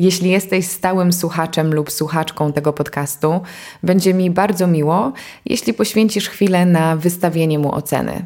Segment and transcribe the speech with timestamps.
[0.00, 3.40] Jeśli jesteś stałym słuchaczem lub słuchaczką tego podcastu,
[3.82, 5.12] będzie mi bardzo miło,
[5.44, 8.24] jeśli poświęcisz chwilę na wystawienie mu oceny.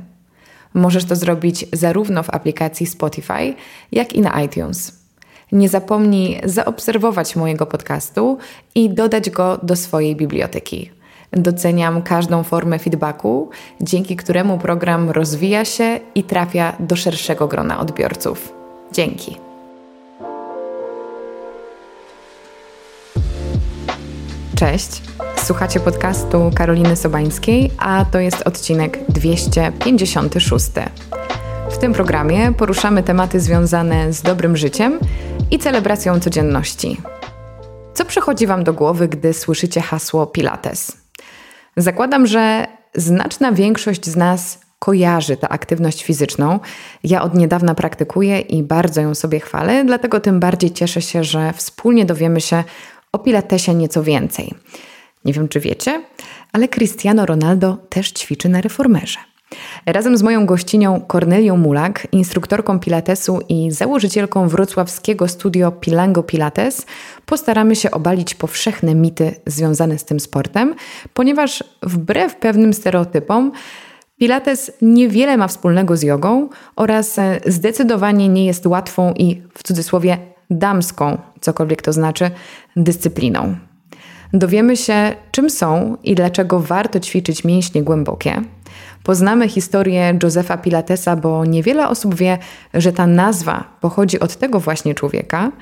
[0.74, 3.54] Możesz to zrobić zarówno w aplikacji Spotify,
[3.92, 4.92] jak i na iTunes.
[5.52, 8.38] Nie zapomnij zaobserwować mojego podcastu
[8.74, 10.90] i dodać go do swojej biblioteki.
[11.32, 13.50] Doceniam każdą formę feedbacku,
[13.80, 18.52] dzięki któremu program rozwija się i trafia do szerszego grona odbiorców.
[18.92, 19.53] Dzięki.
[24.56, 25.02] Cześć.
[25.36, 30.66] Słuchacie podcastu Karoliny Sobańskiej, a to jest odcinek 256.
[31.70, 34.98] W tym programie poruszamy tematy związane z dobrym życiem
[35.50, 37.00] i celebracją codzienności.
[37.94, 40.96] Co przychodzi Wam do głowy, gdy słyszycie hasło Pilates?
[41.76, 46.60] Zakładam, że znaczna większość z nas kojarzy tę aktywność fizyczną.
[47.04, 51.52] Ja od niedawna praktykuję i bardzo ją sobie chwalę, dlatego tym bardziej cieszę się, że
[51.52, 52.64] wspólnie dowiemy się
[53.14, 54.54] o Pilatesie nieco więcej.
[55.24, 56.02] Nie wiem, czy wiecie,
[56.52, 59.18] ale Cristiano Ronaldo też ćwiczy na reformerze.
[59.86, 66.86] Razem z moją gościnią Kornelią Mulak, instruktorką Pilatesu i założycielką wrocławskiego studio Pilango Pilates,
[67.26, 70.74] postaramy się obalić powszechne mity związane z tym sportem,
[71.14, 73.52] ponieważ wbrew pewnym stereotypom,
[74.18, 80.18] Pilates niewiele ma wspólnego z jogą oraz zdecydowanie nie jest łatwą i w cudzysłowie
[80.50, 82.30] damską, cokolwiek to znaczy,
[82.76, 83.56] dyscypliną.
[84.32, 88.42] Dowiemy się, czym są i dlaczego warto ćwiczyć mięśnie głębokie.
[89.02, 92.38] Poznamy historię Josefa Pilatesa, bo niewiele osób wie,
[92.74, 95.52] że ta nazwa pochodzi od tego właśnie człowieka.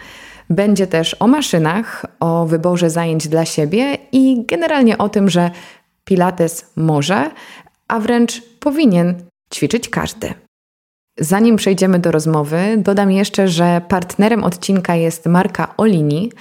[0.51, 5.51] Będzie też o maszynach, o wyborze zajęć dla siebie i generalnie o tym, że
[6.05, 7.31] Pilates może,
[7.89, 9.15] a wręcz powinien
[9.55, 10.35] ćwiczyć każdy.
[11.19, 16.33] Zanim przejdziemy do rozmowy, dodam jeszcze, że partnerem odcinka jest marka Olini,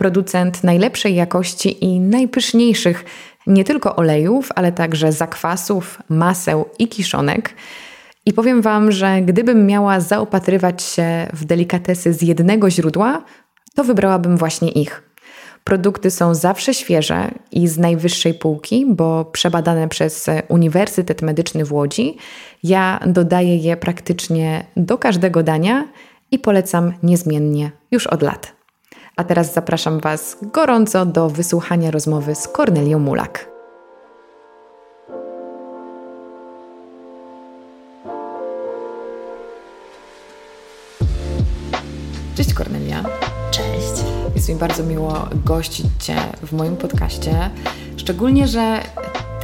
[0.00, 3.04] producent najlepszej jakości i najpyszniejszych
[3.46, 7.54] nie tylko olejów, ale także zakwasów, maseł i kiszonek.
[8.26, 13.24] I powiem Wam, że gdybym miała zaopatrywać się w delikatesy z jednego źródła,
[13.74, 15.02] to wybrałabym właśnie ich.
[15.64, 22.16] Produkty są zawsze świeże i z najwyższej półki, bo przebadane przez Uniwersytet Medyczny w Łodzi.
[22.62, 25.88] Ja dodaję je praktycznie do każdego dania
[26.30, 28.59] i polecam niezmiennie już od lat.
[29.20, 33.48] A teraz zapraszam Was gorąco do wysłuchania rozmowy z Kornelią Mulak.
[42.36, 43.04] Cześć Kornelia.
[43.50, 44.04] Cześć.
[44.34, 47.50] Jest mi bardzo miło gościć Cię w moim podcaście,
[47.96, 48.80] szczególnie, że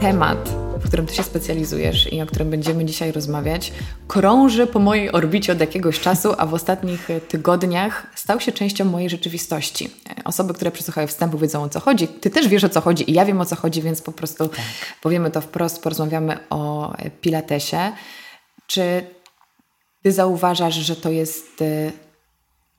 [0.01, 3.73] temat w którym Ty się specjalizujesz i o którym będziemy dzisiaj rozmawiać,
[4.09, 9.11] krąży po mojej orbicie od jakiegoś czasu, a w ostatnich tygodniach stał się częścią mojej
[9.11, 9.91] rzeczywistości.
[10.25, 12.09] Osoby, które przesłuchają wstępu, wiedzą o co chodzi.
[12.09, 14.49] Ty też wiesz o co chodzi i ja wiem o co chodzi, więc po prostu
[14.49, 14.61] tak.
[15.03, 17.93] powiemy to wprost, porozmawiamy o Pilatesie.
[18.67, 19.07] Czy
[20.03, 21.93] Ty zauważasz, że to jest y,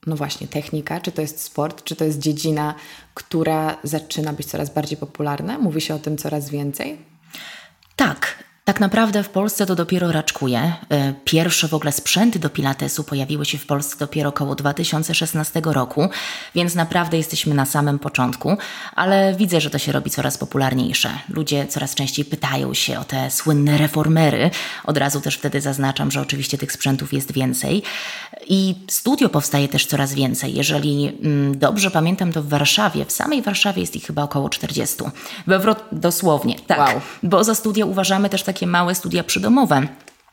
[0.06, 2.74] no właśnie, technika, czy to jest sport, czy to jest dziedzina,
[3.14, 5.58] która zaczyna być coraz bardziej popularna?
[5.58, 6.98] Mówi się o tym coraz więcej?
[7.98, 10.72] Tak, tak naprawdę w Polsce to dopiero raczkuje.
[10.90, 16.08] E, pierwsze w ogóle sprzęty do Pilatesu pojawiły się w Polsce dopiero około 2016 roku,
[16.54, 18.56] więc naprawdę jesteśmy na samym początku,
[18.94, 21.10] ale widzę, że to się robi coraz popularniejsze.
[21.28, 24.50] Ludzie coraz częściej pytają się o te słynne reformery.
[24.84, 27.82] Od razu też wtedy zaznaczam, że oczywiście tych sprzętów jest więcej.
[28.48, 30.54] I studio powstaje też coraz więcej.
[30.54, 34.96] Jeżeli mm, dobrze pamiętam, to w Warszawie, w samej Warszawie jest ich chyba około 40.
[35.46, 36.78] Wewrot dosłownie, tak.
[36.78, 37.00] Wow.
[37.22, 39.86] Bo za studia uważamy też takie małe studia przydomowe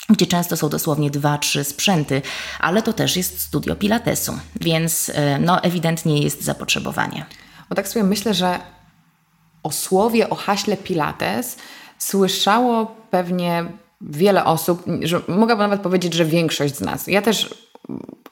[0.10, 2.22] gdzie często są dosłownie dwa, trzy sprzęty,
[2.60, 7.26] ale to też jest studio Pilatesu, więc e, no, ewidentnie jest zapotrzebowanie.
[7.70, 8.60] Bo tak sobie myślę, że
[9.64, 11.58] o słowie, o haśle Pilates
[11.98, 13.66] słyszało pewnie
[14.02, 15.22] wiele osób, że
[15.58, 17.08] nawet powiedzieć, że większość z nas.
[17.08, 17.56] Ja też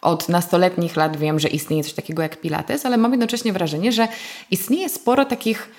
[0.02, 4.08] od nastoletnich lat wiem, że istnieje coś takiego jak Pilates, ale mam jednocześnie wrażenie, że
[4.52, 5.70] istnieje sporo takich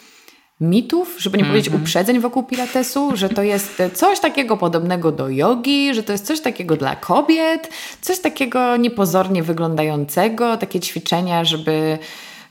[0.64, 1.52] mitów, żeby nie mm -hmm.
[1.52, 1.82] powiedzieć mhm.
[1.82, 6.40] uprzedzeń wokół Pilatesu, że to jest coś takiego podobnego do jogi, że to jest coś
[6.40, 7.68] takiego dla kobiet,
[8.00, 11.98] coś takiego niepozornie wyglądającego, takie ćwiczenia, żeby.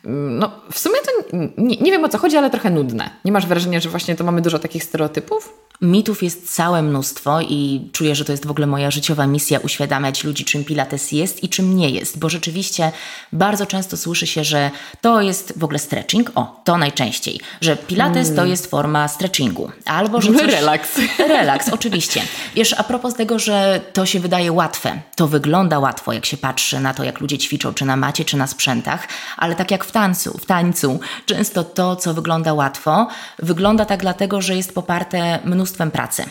[0.05, 3.09] Mm, no, w sumie to nie, nie wiem o co chodzi, ale trochę nudne.
[3.25, 5.62] Nie masz wrażenia, że właśnie to mamy dużo takich stereotypów?
[5.81, 10.23] Mitów jest całe mnóstwo i czuję, że to jest w ogóle moja życiowa misja uświadamiać
[10.23, 12.91] ludzi, czym Pilates jest i czym nie jest, bo rzeczywiście
[13.33, 14.71] bardzo często słyszy się, że
[15.01, 16.31] to jest w ogóle stretching.
[16.35, 18.35] O, to najczęściej, że Pilates mm.
[18.35, 20.51] to jest forma stretchingu, albo że coś...
[20.51, 20.99] Relaks.
[21.27, 22.21] Relaks, oczywiście.
[22.55, 26.79] Wiesz, a propos tego, że to się wydaje łatwe, to wygląda łatwo, jak się patrzy
[26.79, 29.91] na to, jak ludzie ćwiczą, czy na macie, czy na sprzętach, ale tak jak w
[29.91, 33.07] tańcu, w tańcu, często to, co wygląda łatwo,
[33.39, 36.23] wygląda tak dlatego, że jest poparte mnóstwo mnóstwem pracy.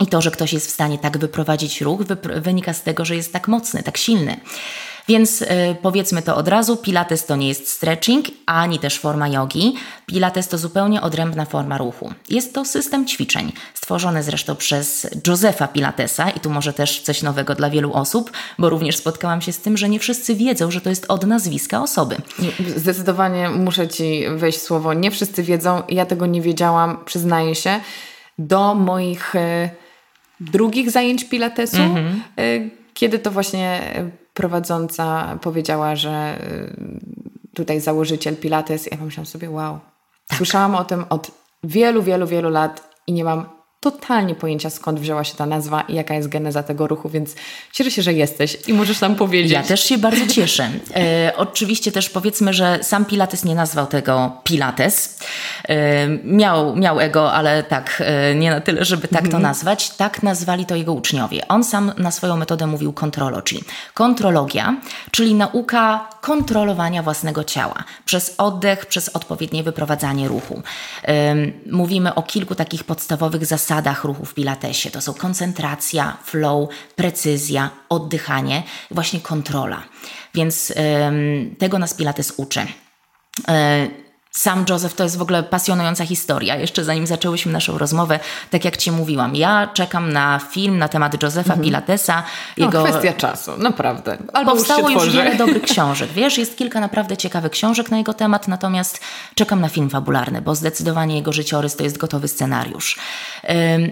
[0.00, 2.00] I to, że ktoś jest w stanie tak wyprowadzić ruch,
[2.36, 4.36] wynika z tego, że jest tak mocny, tak silny.
[5.08, 5.46] Więc y,
[5.82, 9.74] powiedzmy to od razu, Pilates to nie jest stretching, ani też forma jogi.
[10.06, 12.12] Pilates to zupełnie odrębna forma ruchu.
[12.28, 17.54] Jest to system ćwiczeń, stworzony zresztą przez Josefa Pilatesa i tu może też coś nowego
[17.54, 20.90] dla wielu osób, bo również spotkałam się z tym, że nie wszyscy wiedzą, że to
[20.90, 22.16] jest od nazwiska osoby.
[22.76, 24.94] Zdecydowanie muszę Ci wejść słowo.
[24.94, 27.80] Nie wszyscy wiedzą, ja tego nie wiedziałam, przyznaję się
[28.38, 29.70] do moich e,
[30.40, 32.70] drugich zajęć pilatesu, mm-hmm.
[32.94, 33.80] kiedy to właśnie
[34.34, 36.38] prowadząca powiedziała, że e,
[37.54, 39.78] tutaj założyciel pilates, ja pomyślałam sobie, wow,
[40.26, 40.38] tak.
[40.38, 41.30] słyszałam o tym od
[41.64, 45.94] wielu, wielu, wielu lat i nie mam totalnie pojęcia, skąd wzięła się ta nazwa i
[45.94, 47.34] jaka jest geneza tego ruchu, więc
[47.72, 49.52] cieszę się, że jesteś i możesz nam powiedzieć.
[49.52, 50.70] Ja też się bardzo cieszę.
[50.96, 55.18] E, oczywiście też powiedzmy, że sam Pilates nie nazwał tego Pilates.
[55.68, 59.42] E, miał, miał ego, ale tak, e, nie na tyle, żeby tak to mhm.
[59.42, 59.90] nazwać.
[59.90, 61.48] Tak nazwali to jego uczniowie.
[61.48, 63.60] On sam na swoją metodę mówił kontrology.
[63.94, 64.76] Kontrologia,
[65.10, 70.62] czyli nauka kontrolowania własnego ciała przez oddech, przez odpowiednie wyprowadzanie ruchu.
[71.04, 71.34] E,
[71.70, 74.90] mówimy o kilku takich podstawowych zasadach zasadach ruchu w Pilatesie.
[74.90, 79.82] To są koncentracja, flow, precyzja, oddychanie, właśnie kontrola.
[80.34, 80.72] Więc
[81.58, 82.66] tego nas Pilates uczy.
[84.30, 86.56] Sam Joseph to jest w ogóle pasjonująca historia.
[86.56, 88.20] Jeszcze zanim zaczęłyśmy naszą rozmowę,
[88.50, 91.64] tak jak Ci mówiłam, ja czekam na film na temat Josepha mm -hmm.
[91.64, 92.22] Pilatesa.
[92.56, 92.78] Jego...
[92.78, 94.18] No, kwestia czasu, naprawdę.
[94.32, 96.10] Albo Powstało już, już wiele dobrych książek.
[96.12, 99.00] Wiesz, jest kilka naprawdę ciekawych książek na jego temat, natomiast
[99.34, 102.98] czekam na film fabularny, bo zdecydowanie jego życiorys to jest gotowy scenariusz.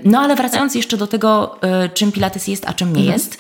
[0.05, 3.13] No ale wracając jeszcze do tego, e, czym Pilates jest, a czym nie -hmm.
[3.13, 3.39] jest.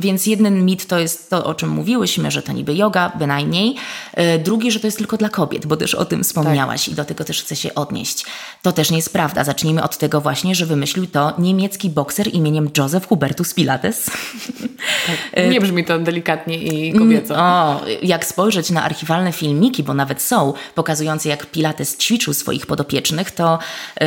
[0.00, 3.76] Więc jeden mit to jest to, o czym mówiłyśmy, że to niby yoga, bynajmniej.
[4.12, 6.92] E, drugi, że to jest tylko dla kobiet, bo też o tym wspomniałaś tak.
[6.92, 8.24] i do tego też chcę się odnieść.
[8.62, 9.44] To też nie jest prawda.
[9.44, 14.06] Zacznijmy od tego właśnie, że wymyślił to niemiecki bokser imieniem Joseph Hubertus Pilates.
[15.34, 15.50] Tak.
[15.50, 17.34] Nie brzmi to delikatnie i kobieco.
[17.36, 23.30] O, jak spojrzeć na archiwalne filmiki, bo nawet są, pokazujące jak Pilates ćwiczył swoich podopiecznych,
[23.30, 23.58] to
[24.00, 24.06] yy,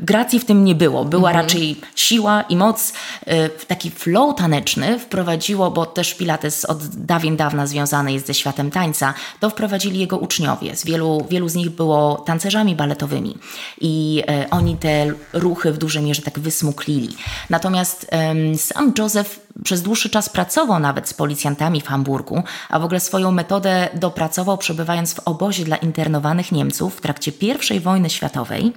[0.00, 1.04] gracji w tym nie było.
[1.04, 1.46] Była mhm.
[1.46, 2.92] raczej siła i moc.
[3.26, 8.34] Yy, taki flow taneczny wprowadził wprowadziło, bo też Pilates od dawien dawna związany jest ze
[8.34, 10.76] światem tańca, to wprowadzili jego uczniowie.
[10.76, 13.38] Z wielu, wielu z nich było tancerzami baletowymi
[13.80, 17.16] i e, oni te ruchy w dużej mierze tak wysmuklili.
[17.50, 22.84] Natomiast e, sam Joseph przez dłuższy czas pracował nawet z policjantami w Hamburgu, a w
[22.84, 27.32] ogóle swoją metodę dopracował przebywając w obozie dla internowanych Niemców w trakcie
[27.74, 28.72] I wojny światowej.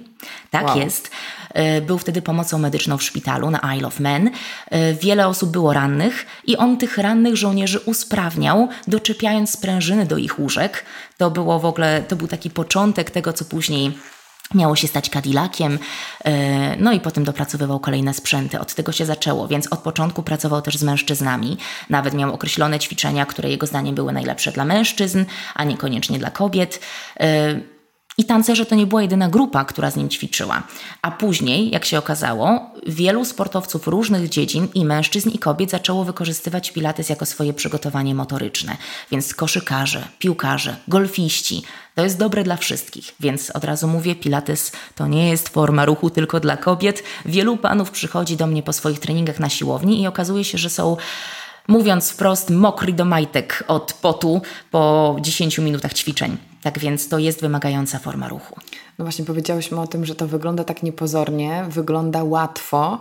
[0.50, 0.78] Tak wow.
[0.78, 1.10] jest.
[1.54, 4.30] E, był wtedy pomocą medyczną w szpitalu na Isle of Man.
[4.70, 10.38] E, wiele osób było rannych i on tych rannych żołnierzy usprawniał, doczepiając sprężyny do ich
[10.38, 10.84] łóżek.
[11.16, 13.92] To było w ogóle, to był taki początek tego, co później
[14.54, 15.78] Miało się stać Cadillaciem,
[16.24, 18.60] e, no i potem dopracowywał kolejne sprzęty.
[18.60, 21.56] Od tego się zaczęło, więc od początku pracował też z mężczyznami.
[21.90, 25.24] Nawet miał określone ćwiczenia, które jego zdaniem były najlepsze dla mężczyzn,
[25.54, 26.80] a niekoniecznie dla kobiet.
[28.20, 30.62] I tancerze to nie była jedyna grupa, która z nim ćwiczyła.
[31.02, 36.70] A później, jak się okazało, wielu sportowców różnych dziedzin i mężczyzn i kobiet zaczęło wykorzystywać
[36.70, 38.76] pilates jako swoje przygotowanie motoryczne.
[39.10, 41.62] Więc koszykarze, piłkarze, golfiści.
[41.94, 43.14] To jest dobre dla wszystkich.
[43.20, 47.02] Więc od razu mówię, pilates to nie jest forma ruchu tylko dla kobiet.
[47.24, 50.96] Wielu panów przychodzi do mnie po swoich treningach na siłowni i okazuje się, że są
[51.68, 56.36] mówiąc wprost, mokry do majtek od potu po 10 minutach ćwiczeń.
[56.62, 58.56] Tak więc to jest wymagająca forma ruchu.
[58.98, 63.00] No właśnie powiedziałyśmy o tym, że to wygląda tak niepozornie, wygląda łatwo.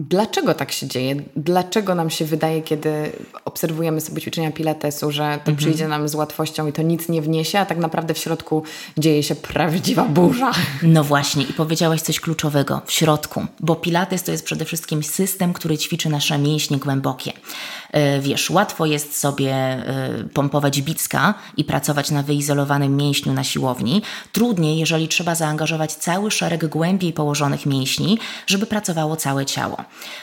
[0.00, 1.16] Dlaczego tak się dzieje?
[1.36, 3.12] Dlaczego nam się wydaje, kiedy
[3.44, 5.56] obserwujemy sobie ćwiczenia pilatesu, że to mhm.
[5.56, 8.62] przyjdzie nam z łatwością i to nic nie wniesie, a tak naprawdę w środku
[8.98, 10.52] dzieje się prawdziwa burza?
[10.82, 15.52] No właśnie, i powiedziałaś coś kluczowego w środku, bo pilates to jest przede wszystkim system,
[15.52, 17.32] który ćwiczy nasze mięśnie głębokie.
[17.92, 24.02] E, wiesz, łatwo jest sobie e, pompować bicka i pracować na wyizolowanym mięśniu na siłowni.
[24.32, 29.76] Trudniej, jeżeli trzeba zaangażować cały szereg głębiej położonych mięśni, żeby pracowało całe ciało.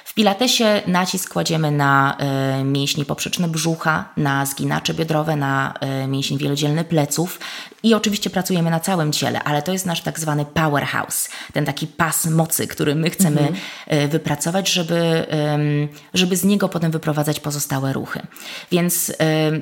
[0.05, 2.17] W pilatesie nacisk kładziemy na
[2.61, 5.73] y, mięśnie poprzeczne brzucha, na zginacze biodrowe, na
[6.07, 7.39] mięsień wielodzielny pleców
[7.83, 11.87] i oczywiście pracujemy na całym ciele, ale to jest nasz tak zwany powerhouse, ten taki
[11.87, 14.09] pas mocy, który my chcemy mhm.
[14.09, 15.25] wypracować, żeby,
[16.13, 17.54] żeby z niego potem wyprowadzać pozostałe
[17.93, 18.27] ruchy.
[18.71, 19.11] Więc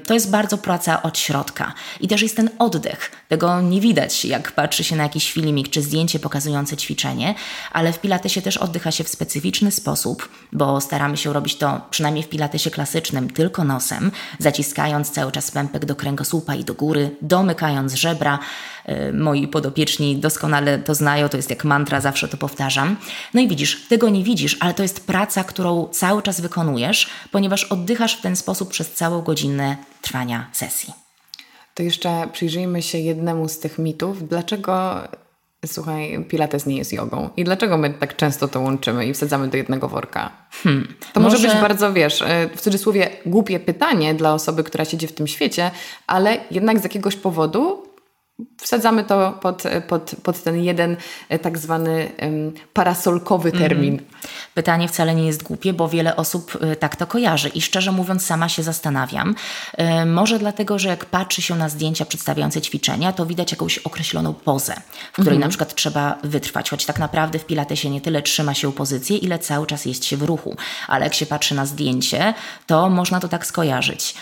[0.06, 1.74] to jest bardzo praca od środka.
[2.02, 3.12] I też jest ten oddech.
[3.30, 7.36] Tego nie widać, jak patrzy się na jakiś filmik czy zdjęcie pokazujące ćwiczenie,
[7.72, 12.24] ale w pilatesie też oddycha się w specyficzny sposób, bo staramy się robić to przynajmniej
[12.24, 17.94] w pilatesie klasycznym tylko nosem, zaciskając cały czas pępek do kręgosłupa i do góry, domykając
[17.94, 18.40] żebra.
[18.90, 22.96] Y, moi podopieczni doskonale to znają, to jest jak mantra, zawsze to powtarzam.
[23.34, 27.64] No i widzisz, tego nie widzisz, ale to jest praca, którą cały czas wykonujesz, ponieważ
[27.64, 30.94] oddychasz w ten sposób przez całą godzinę trwania sesji.
[31.74, 34.28] To jeszcze przyjrzyjmy się jednemu z tych mitów.
[34.28, 35.02] Dlaczego,
[35.66, 37.30] słuchaj, Pilates nie jest jogą?
[37.38, 40.32] I dlaczego my tak często to łączymy i wsadzamy do jednego worka?
[40.52, 40.94] Hmm.
[41.14, 41.38] To może...
[41.38, 45.28] może być bardzo, wiesz, e, w cudzysłowie głupie pytanie dla osoby, która siedzi w tym
[45.28, 45.72] świecie,
[46.08, 47.93] ale jednak z jakiegoś powodu
[48.58, 50.98] Wsadzamy to pod, pod, pod ten jeden
[51.30, 52.12] e, tak zwany
[52.74, 53.70] parasolkowy mhm.
[53.70, 54.02] termin.
[54.54, 58.26] Pytanie wcale nie jest głupie, bo wiele osób e, tak to kojarzy i szczerze mówiąc
[58.26, 59.36] sama się zastanawiam.
[59.78, 64.34] E, może dlatego, że jak patrzy się na zdjęcia przedstawiające ćwiczenia, to widać jakąś określoną
[64.34, 64.76] pozę,
[65.10, 65.42] w której mm.
[65.42, 69.40] na przykład trzeba wytrwać, choć tak naprawdę w pilatesie nie tyle trzyma się pozycję, ile
[69.40, 70.58] cały czas jest się w ruchu.
[70.88, 72.34] Ale jak się patrzy na zdjęcie,
[72.68, 74.16] to można to tak skojarzyć.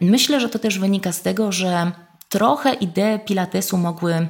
[0.00, 1.92] Myślę, że to też wynika z tego, że
[2.32, 4.28] trochę idee Pilatesu mogły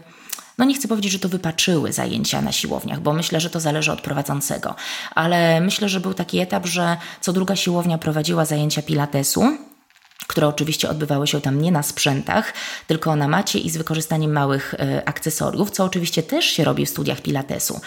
[0.59, 3.93] no nie chcę powiedzieć, że to wypaczyły zajęcia na siłowniach, bo myślę, że to zależy
[3.93, 4.75] od prowadzącego,
[5.15, 9.57] ale myślę, że był taki etap, że co druga siłownia prowadziła zajęcia Pilatesu
[10.27, 12.53] które oczywiście odbywały się tam nie na sprzętach,
[12.87, 16.91] tylko na macie i z wykorzystaniem małych y, akcesoriów, co oczywiście też się robi w
[16.91, 17.81] studiach Pilatesu.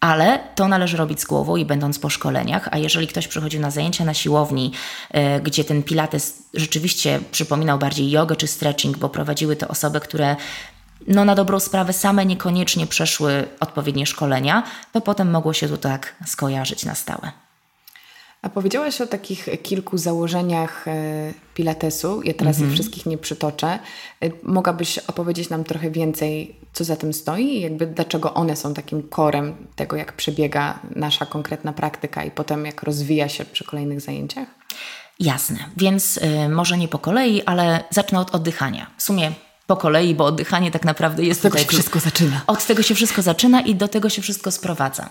[0.00, 3.70] Ale to należy robić z głową i będąc po szkoleniach, a jeżeli ktoś przychodził na
[3.70, 4.72] zajęcia na siłowni,
[5.14, 10.36] y, gdzie ten Pilates rzeczywiście przypominał bardziej jogę czy stretching, bo prowadziły to osoby, które
[11.06, 16.14] no na dobrą sprawę same niekoniecznie przeszły odpowiednie szkolenia, to potem mogło się to tak
[16.26, 17.41] skojarzyć na stałe.
[18.42, 22.22] A powiedziałaś o takich kilku założeniach e, Pilatesu.
[22.22, 22.74] Ja teraz ich mhm.
[22.74, 23.78] wszystkich nie przytoczę.
[24.20, 28.74] E, mogłabyś opowiedzieć nam trochę więcej, co za tym stoi i jakby dlaczego one są
[28.74, 34.00] takim korem tego, jak przebiega nasza konkretna praktyka i potem jak rozwija się przy kolejnych
[34.00, 34.48] zajęciach?
[35.20, 38.90] Jasne, więc y, może nie po kolei, ale zacznę od oddychania.
[38.96, 39.32] W sumie
[39.66, 41.46] po kolei, bo oddychanie tak naprawdę jest.
[41.46, 42.40] Od tego się wszystko zaczyna.
[42.46, 45.10] Od tego się wszystko zaczyna i do tego się wszystko sprowadza.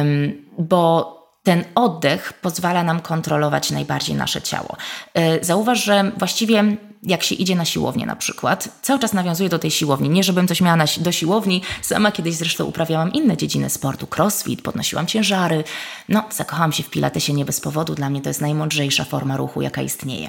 [0.00, 4.76] Ym, bo ten oddech pozwala nam kontrolować najbardziej nasze ciało.
[5.14, 9.58] E, zauważ, że właściwie jak się idzie na siłownię na przykład, cały czas nawiązuję do
[9.58, 10.08] tej siłowni.
[10.08, 14.62] Nie, żebym coś miała na, do siłowni, sama kiedyś zresztą uprawiałam inne dziedziny sportu, crossfit,
[14.62, 15.64] podnosiłam ciężary.
[16.08, 19.62] No, zakochałam się w pilatesie nie bez powodu, dla mnie to jest najmądrzejsza forma ruchu,
[19.62, 20.28] jaka istnieje.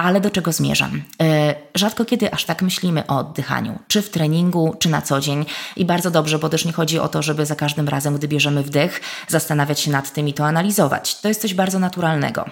[0.00, 1.02] Ale do czego zmierzam?
[1.22, 5.46] E, rzadko kiedy aż tak myślimy o oddychaniu, czy w treningu, czy na co dzień.
[5.76, 8.62] I bardzo dobrze, bo też nie chodzi o to, żeby za każdym razem, gdy bierzemy
[8.62, 11.20] wdech, zastanawiać się nad tym i to analizować.
[11.20, 12.44] To jest coś bardzo naturalnego.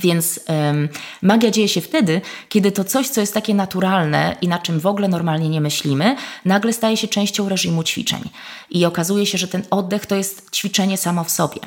[0.00, 0.40] Więc
[0.70, 0.88] ym,
[1.22, 4.86] magia dzieje się wtedy, kiedy to coś, co jest takie naturalne i na czym w
[4.86, 8.30] ogóle normalnie nie myślimy, nagle staje się częścią reżimu ćwiczeń.
[8.70, 11.60] I okazuje się, że ten oddech to jest ćwiczenie samo w sobie,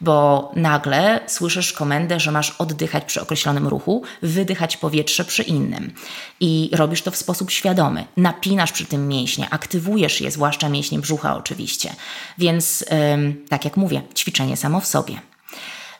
[0.00, 5.94] bo nagle słyszysz komendę, że masz oddychać przy określonym ruchu, wydychać powietrze przy innym.
[6.40, 8.04] I robisz to w sposób świadomy.
[8.16, 11.94] Napinasz przy tym mięśnie, aktywujesz je, zwłaszcza mięśnie brzucha oczywiście.
[12.38, 12.84] Więc,
[13.14, 15.29] ym, tak jak mówię, ćwiczenie samo w sobie.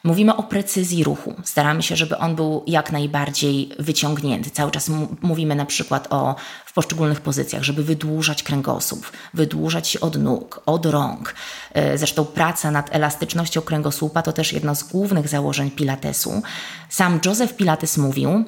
[0.05, 1.35] Mówimy o precyzji ruchu.
[1.45, 4.51] Staramy się, żeby on był jak najbardziej wyciągnięty.
[4.51, 4.91] Cały czas
[5.23, 10.87] mówimy na przykład o w poszczególnych pozycjach, żeby wydłużać kręgosłup, wydłużać się od nóg, od
[10.87, 11.35] rąk.
[11.73, 16.43] E, zresztą praca nad elastycznością kręgosłupa to też jedno z głównych założeń Pilatesu.
[16.89, 18.45] Sam Joseph Pilates mówił,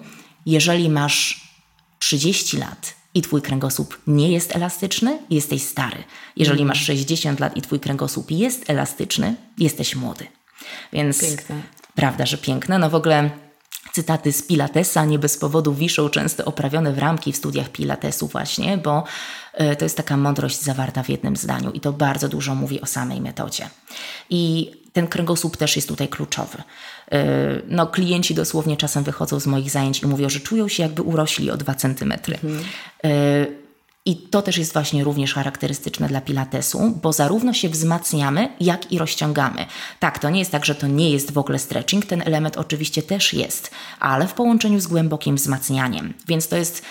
[0.47, 1.49] jeżeli masz
[1.99, 6.05] 30 lat i twój kręgosłup nie jest elastyczny, jesteś stary.
[6.37, 6.69] Jeżeli mm.
[6.69, 10.27] masz 60 lat i twój kręgosłup jest elastyczny, jesteś młody.
[10.93, 11.63] Więc piękne.
[11.95, 12.79] prawda, że piękne.
[12.79, 13.31] No w ogóle
[13.93, 18.79] cytaty z Pilatesa nie bez powodu wiszą często oprawione w ramki w studiach Pilatesu właśnie,
[18.79, 19.05] bo
[19.53, 22.87] e, to jest taka mądrość zawarta w jednym zdaniu i to bardzo dużo mówi o
[22.87, 23.69] samej metodzie.
[24.31, 26.59] I ten kręgosłup też jest tutaj kluczowy.
[27.13, 27.25] E,
[27.69, 31.51] no, klienci dosłownie czasem wychodzą z moich zajęć i mówią, że czują się jakby urośli
[31.51, 32.35] o dwa centymetry.
[32.35, 32.65] Mhm.
[34.07, 38.99] I to też jest właśnie również charakterystyczne dla Pilatesu, bo zarówno się wzmacniamy, jak i
[38.99, 39.67] rozciągamy.
[39.99, 43.03] Tak, to nie jest tak, że to nie jest w ogóle stretching, ten element oczywiście
[43.03, 46.15] też jest, ale w połączeniu z głębokim wzmacnianiem.
[46.29, 46.83] Więc to jest,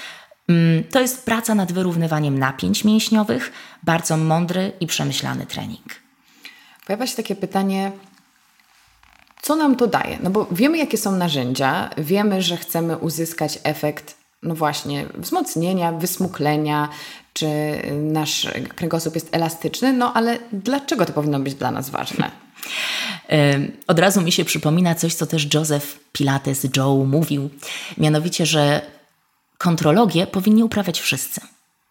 [0.48, 3.52] mm, to jest praca nad wyrównywaniem napięć mięśniowych,
[3.84, 5.96] bardzo mądry i przemyślany trening.
[6.86, 7.92] Pojawia się takie pytanie,
[9.42, 10.20] Co nam to daje?
[10.24, 16.90] No bo wiemy, jakie są narzędzia, wiemy, że chcemy uzyskać efekt, no właśnie, wzmocnienia, wysmuklenia,
[17.34, 17.48] czy
[17.94, 22.32] nasz kręgosłup jest elastyczny, no ale dlaczego to powinno być dla nas ważne?
[23.88, 27.50] Od razu mi się przypomina coś, co też Joseph Pilates Joe mówił,
[27.98, 28.82] mianowicie, że
[29.58, 31.42] kontrologię powinni uprawiać wszyscy.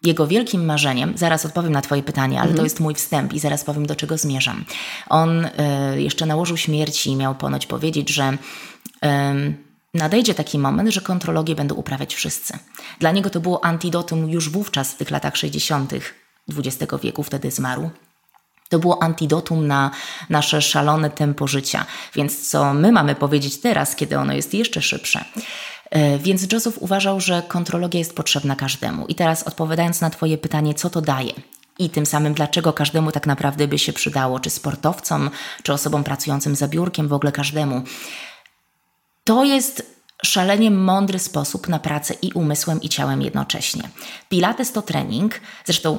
[0.03, 2.65] Jego wielkim marzeniem, zaraz odpowiem na Twoje pytanie, ale to mhm.
[2.65, 4.65] jest mój wstęp i zaraz powiem, do czego zmierzam.
[5.09, 5.49] On y,
[6.01, 8.37] jeszcze na łożu śmierci miał ponoć powiedzieć, że
[9.05, 9.07] y,
[9.93, 12.57] nadejdzie taki moment, że kontrologię będą uprawiać wszyscy.
[12.99, 15.93] Dla niego to było antidotum już wówczas, w tych latach 60.
[16.57, 17.89] XX wieku, wtedy zmarł.
[18.69, 19.91] To było antidotum na
[20.29, 21.85] nasze szalone tempo życia.
[22.15, 25.25] Więc co my mamy powiedzieć teraz, kiedy ono jest jeszcze szybsze?
[25.89, 29.05] E, więc Joseph uważał, że kontrologia jest potrzebna każdemu.
[29.07, 31.33] I teraz odpowiadając na Twoje pytanie, co to daje?
[31.79, 35.29] I tym samym, dlaczego każdemu tak naprawdę by się przydało, czy sportowcom,
[35.63, 37.81] czy osobom pracującym za biurkiem, w ogóle każdemu.
[39.23, 43.89] To jest szalenie mądry sposób na pracę i umysłem, i ciałem jednocześnie.
[44.29, 45.97] Pilates to trening, zresztą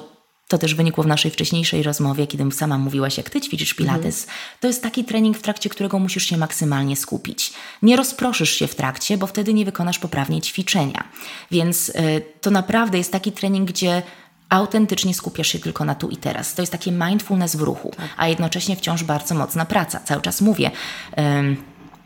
[0.48, 4.22] to też wynikło w naszej wcześniejszej rozmowie, kiedy sama mówiłaś, jak ty ćwiczysz pilates.
[4.22, 4.38] Mhm.
[4.60, 7.52] To jest taki trening, w trakcie którego musisz się maksymalnie skupić.
[7.82, 11.04] Nie rozproszysz się w trakcie, bo wtedy nie wykonasz poprawnie ćwiczenia.
[11.50, 11.92] Więc y,
[12.40, 14.02] to naprawdę jest taki trening, gdzie
[14.48, 16.54] autentycznie skupiasz się tylko na tu i teraz.
[16.54, 18.08] To jest takie mindfulness w ruchu, tak.
[18.16, 20.00] a jednocześnie wciąż bardzo mocna praca.
[20.00, 20.70] Cały czas mówię.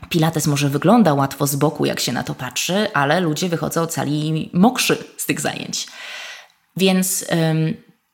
[0.09, 4.49] Pilates może wygląda łatwo z boku, jak się na to patrzy, ale ludzie wychodzą cali
[4.53, 5.87] mokrzy z tych zajęć.
[6.77, 7.25] Więc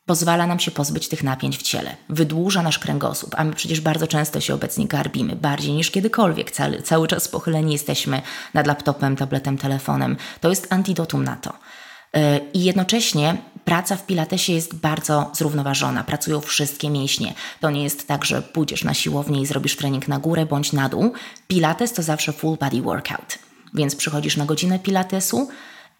[0.06, 4.06] pozwala nam się pozbyć tych napięć w ciele, wydłuża nasz kręgosłup, a my przecież bardzo
[4.06, 8.22] często się obecnie garbimy, bardziej niż kiedykolwiek, cały, cały czas pochyleni jesteśmy
[8.54, 10.16] nad laptopem, tabletem, telefonem.
[10.40, 11.52] To jest antidotum na to.
[12.14, 16.04] E, I jednocześnie praca w pilatesie jest bardzo zrównoważona.
[16.04, 17.34] Pracują wszystkie mięśnie.
[17.60, 20.88] To nie jest tak, że pójdziesz na siłownię i zrobisz trening na górę bądź na
[20.88, 21.12] dół.
[21.48, 23.38] Pilates to zawsze full body workout.
[23.74, 25.48] Więc przychodzisz na godzinę pilatesu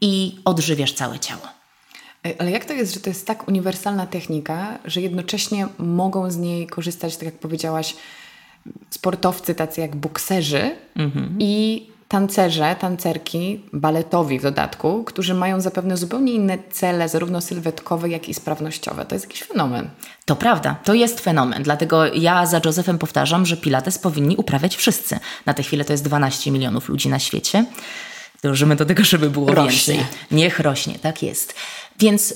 [0.01, 1.43] i odżywiasz całe ciało.
[2.39, 6.67] Ale jak to jest, że to jest tak uniwersalna technika, że jednocześnie mogą z niej
[6.67, 7.95] korzystać, tak jak powiedziałaś,
[8.91, 11.37] sportowcy tacy jak bokserzy mhm.
[11.39, 18.29] i tancerze, tancerki, baletowi w dodatku, którzy mają zapewne zupełnie inne cele, zarówno sylwetkowe, jak
[18.29, 19.05] i sprawnościowe.
[19.05, 19.91] To jest jakiś fenomen.
[20.25, 21.63] To prawda, to jest fenomen.
[21.63, 25.19] Dlatego ja za Josephem powtarzam, że Pilates powinni uprawiać wszyscy.
[25.47, 27.65] Na tę chwilę to jest 12 milionów ludzi na świecie.
[28.43, 29.95] Dążymy do tego, żeby było rośnie.
[29.95, 30.17] więcej.
[30.31, 31.55] Niech rośnie, tak jest.
[31.99, 32.35] Więc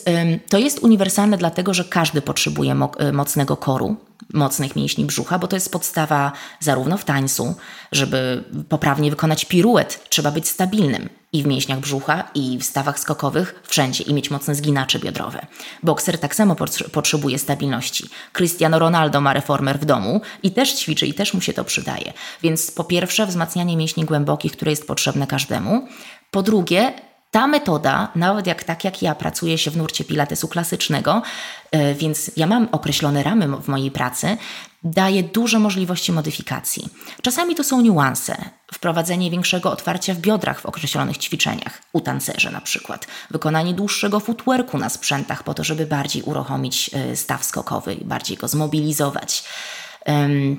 [0.48, 3.96] to jest uniwersalne, dlatego że każdy potrzebuje y, mocnego koru,
[4.34, 7.54] mocnych mięśni brzucha, bo to jest podstawa zarówno w tańcu,
[7.92, 13.62] żeby poprawnie wykonać piruet, trzeba być stabilnym i w mięśniach brzucha, i w stawach skokowych,
[13.66, 15.46] wszędzie i mieć mocne zginacze biodrowe.
[15.82, 16.56] Bokser tak samo
[16.92, 18.08] potrzebuje stabilności.
[18.32, 22.12] Cristiano Ronaldo ma reformer w domu i też ćwiczy i też mu się to przydaje.
[22.42, 25.88] Więc po pierwsze wzmacnianie mięśni głębokich, które jest potrzebne każdemu.
[26.30, 26.92] Po drugie,
[27.30, 31.22] ta metoda, nawet jak tak jak ja pracuję się w nurcie pilatesu klasycznego,
[31.70, 34.36] e, więc ja mam określone ramy w mojej pracy,
[34.82, 36.88] daje dużo możliwości modyfikacji.
[37.22, 38.36] Czasami to są niuanse,
[38.74, 44.78] wprowadzenie większego otwarcia w biodrach w określonych ćwiczeniach, u tancerzy na przykład, wykonanie dłuższego footworku
[44.78, 49.44] na sprzętach po to, żeby bardziej uruchomić e, staw skokowy i bardziej go zmobilizować.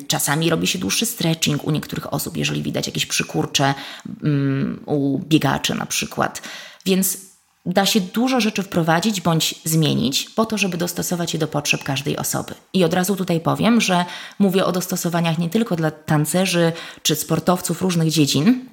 [0.08, 3.74] Czasami robi się dłuższy stretching u niektórych osób, jeżeli widać jakieś przykurcze
[4.24, 6.42] um, u biegaczy na przykład.
[6.86, 7.18] Więc
[7.66, 12.18] da się dużo rzeczy wprowadzić bądź zmienić po to, żeby dostosować je do potrzeb każdej
[12.18, 12.54] osoby.
[12.74, 14.06] I od razu tutaj powiem, że
[14.40, 16.72] mówię o dostosowaniach nie tylko dla tancerzy
[17.04, 18.66] czy sportowców różnych dziedzin,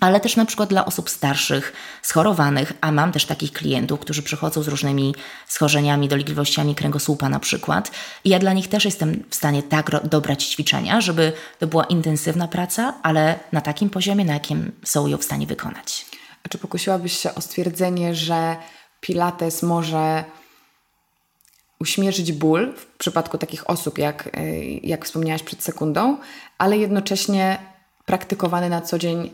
[0.00, 4.62] ale też na przykład dla osób starszych, schorowanych, a mam też takich klientów, którzy przychodzą
[4.62, 5.14] z różnymi
[5.46, 7.90] schorzeniami, dolegliwościami kręgosłupa na przykład.
[8.24, 12.48] I ja dla nich też jestem w stanie tak dobrać ćwiczenia, żeby to była intensywna
[12.48, 16.06] praca, ale na takim poziomie, na jakim są ją w stanie wykonać.
[16.44, 18.56] A czy pokusiłabyś się o stwierdzenie, że
[19.00, 20.24] Pilates może
[21.80, 26.18] uśmierzyć ból w przypadku takich osób, jak, y, jak wspomniałaś przed sekundą,
[26.58, 27.58] ale jednocześnie
[28.06, 29.30] praktykowany na co dzień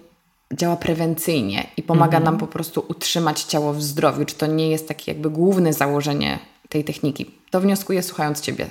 [0.52, 2.24] działa prewencyjnie i pomaga mhm.
[2.24, 4.24] nam po prostu utrzymać ciało w zdrowiu.
[4.24, 6.38] Czy to nie jest takie jakby główne założenie
[6.68, 7.30] tej techniki?
[7.50, 8.66] To wnioskuję słuchając Ciebie.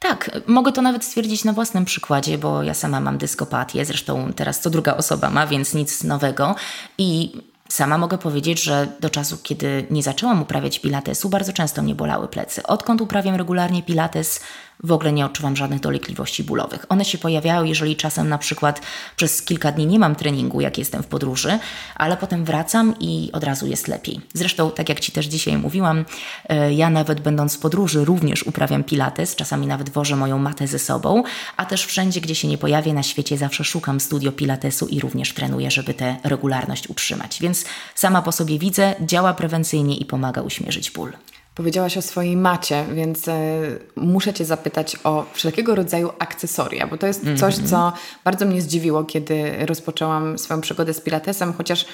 [0.00, 4.60] Tak, mogę to nawet stwierdzić na własnym przykładzie, bo ja sama mam dyskopatię, zresztą teraz
[4.60, 6.54] co druga osoba ma, więc nic nowego.
[6.98, 7.32] I
[7.68, 12.28] Sama mogę powiedzieć, że do czasu, kiedy nie zaczęłam uprawiać pilatesu, bardzo często mnie bolały
[12.28, 12.62] plecy.
[12.62, 14.40] Odkąd uprawiam regularnie pilates,
[14.84, 16.86] w ogóle nie odczuwam żadnych dolegliwości bólowych.
[16.88, 18.82] One się pojawiają, jeżeli czasem na przykład
[19.16, 21.58] przez kilka dni nie mam treningu, jak jestem w podróży,
[21.94, 24.20] ale potem wracam i od razu jest lepiej.
[24.34, 26.04] Zresztą, tak jak Ci też dzisiaj mówiłam,
[26.48, 30.78] e, ja nawet będąc w podróży również uprawiam pilates, czasami nawet wożę moją matę ze
[30.78, 31.22] sobą,
[31.56, 35.34] a też wszędzie, gdzie się nie pojawię na świecie, zawsze szukam studio pilatesu i również
[35.34, 37.38] trenuję, żeby tę regularność utrzymać.
[37.40, 37.64] Więc
[37.94, 41.12] sama po sobie widzę, działa prewencyjnie i pomaga uśmierzyć ból.
[41.58, 43.60] Powiedziałaś o swojej macie, więc e,
[43.96, 47.70] muszę Cię zapytać o wszelkiego rodzaju akcesoria, bo to jest coś, mm -hmm.
[47.70, 47.92] co
[48.24, 51.86] bardzo mnie zdziwiło, kiedy rozpoczęłam swoją przygodę z Pilatesem, chociaż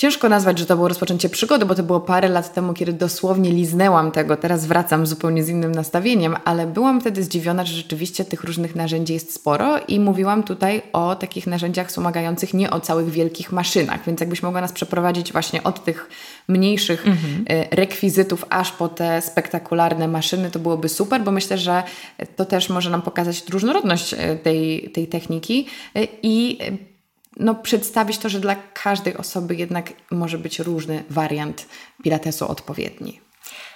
[0.00, 3.50] Ciężko nazwać, że to było rozpoczęcie przygody, bo to było parę lat temu, kiedy dosłownie
[3.50, 4.36] liznęłam tego.
[4.36, 9.14] Teraz wracam zupełnie z innym nastawieniem, ale byłam wtedy zdziwiona, że rzeczywiście tych różnych narzędzi
[9.14, 14.20] jest sporo i mówiłam tutaj o takich narzędziach wspomagających, nie o całych wielkich maszynach, więc
[14.20, 16.08] jakbyś mogła nas przeprowadzić właśnie od tych
[16.48, 17.44] mniejszych mhm.
[17.48, 21.82] E, rekwizytów aż po te spektakularne maszyny, to byłoby super, bo myślę, że
[22.36, 26.58] to też może nam pokazać różnorodność e, tej, tej techniki e, i
[27.40, 31.66] no, przedstawić to, że dla każdej osoby jednak może być różny wariant
[32.02, 33.20] pilatesu odpowiedni.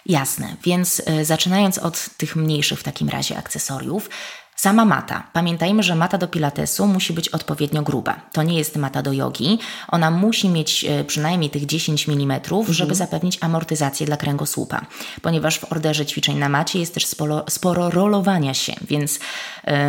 [0.06, 4.10] Jasne, więc y, zaczynając od tych mniejszych w takim razie akcesoriów,
[4.56, 5.22] Sama mata.
[5.32, 8.20] Pamiętajmy, że mata do pilatesu musi być odpowiednio gruba.
[8.32, 9.58] To nie jest mata do jogi.
[9.88, 12.64] Ona musi mieć e, przynajmniej tych 10 mm, mhm.
[12.74, 14.80] żeby zapewnić amortyzację dla kręgosłupa.
[15.22, 19.18] Ponieważ w orderze ćwiczeń na macie jest też sporo, sporo rolowania się, więc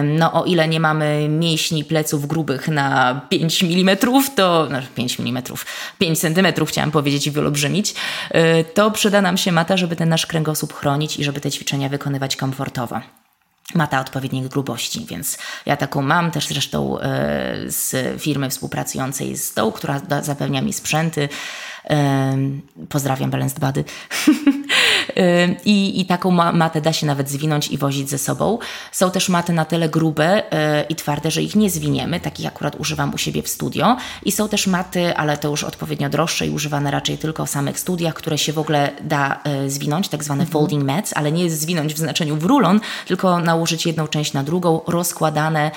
[0.04, 3.98] no, o ile nie mamy mięśni pleców grubych na 5 mm,
[4.36, 5.44] to no, 5 mm,
[6.00, 7.96] 5 cm chciałam powiedzieć i wyolbrzymić,
[8.32, 11.90] e, to przyda nam się mata, żeby ten nasz kręgosłup chronić i żeby te ćwiczenia
[11.90, 13.25] wykonywać komfortowo
[13.74, 17.02] mata odpowiedniej grubości, więc ja taką mam też zresztą e,
[17.68, 21.30] z firmy współpracującej z tą, która zapewnia mi sprzęty.
[22.90, 23.84] Pozdrawiam Balanced Body.
[25.66, 28.60] I, I taką matę da się nawet zwinąć i wozić ze sobą.
[28.92, 32.20] Są też maty na tyle grube e, i twarde, że ich nie zwiniemy.
[32.20, 33.98] Takich akurat używam u siebie w studio.
[34.24, 37.80] I są też maty, ale to już odpowiednio droższe i używane raczej tylko w samych
[37.80, 40.54] studiach, które się w ogóle da e, zwinąć, tak zwane mhm.
[40.54, 44.44] folding mats, ale nie jest zwinąć w znaczeniu w rulon, tylko nałożyć jedną część na
[44.44, 45.72] drugą, rozkładane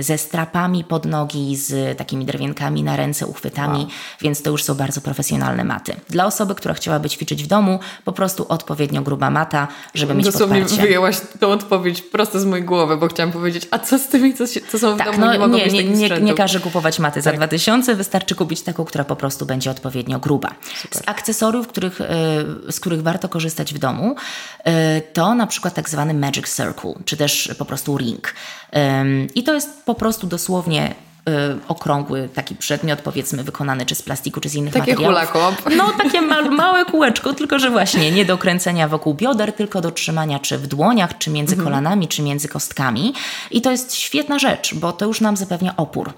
[0.00, 3.88] ze strapami pod nogi, z takimi drewienkami na ręce, uchwytami, wow.
[4.20, 5.96] więc to już są bardzo profesjonalne maty.
[6.08, 10.60] Dla osoby, która chciałaby ćwiczyć w domu, po prostu odpowiednio gruba mata, żeby mieć Dosłownie
[10.60, 10.82] podparcie.
[10.82, 14.46] wyjęłaś tą odpowiedź prosto z mojej głowy, bo chciałam powiedzieć, a co z tymi, co,
[14.46, 16.98] się, co są w tak, domu, no, nie mogą nie, nie, nie, nie każe kupować
[16.98, 17.22] maty tak.
[17.22, 20.54] za 2000, wystarczy kupić taką, która po prostu będzie odpowiednio gruba.
[20.82, 21.02] Super.
[21.02, 22.06] Z akcesoriów, których, e,
[22.70, 24.16] z których warto korzystać w domu,
[24.64, 28.34] e, to na przykład tak zwany magic circle, czy też po prostu ring.
[29.34, 30.94] I to jest po prostu dosłownie
[31.68, 35.62] okrągły taki przedmiot, powiedzmy wykonany czy z plastiku, czy z innych takie materiałów.
[35.64, 35.76] Takie.
[35.76, 39.90] No, takie ma małe kółeczko, tylko że właśnie nie do kręcenia wokół bioder, tylko do
[39.90, 41.66] trzymania czy w dłoniach, czy między mhm.
[41.66, 43.14] kolanami, czy między kostkami.
[43.50, 46.12] I to jest świetna rzecz, bo to już nam zapewnia opór.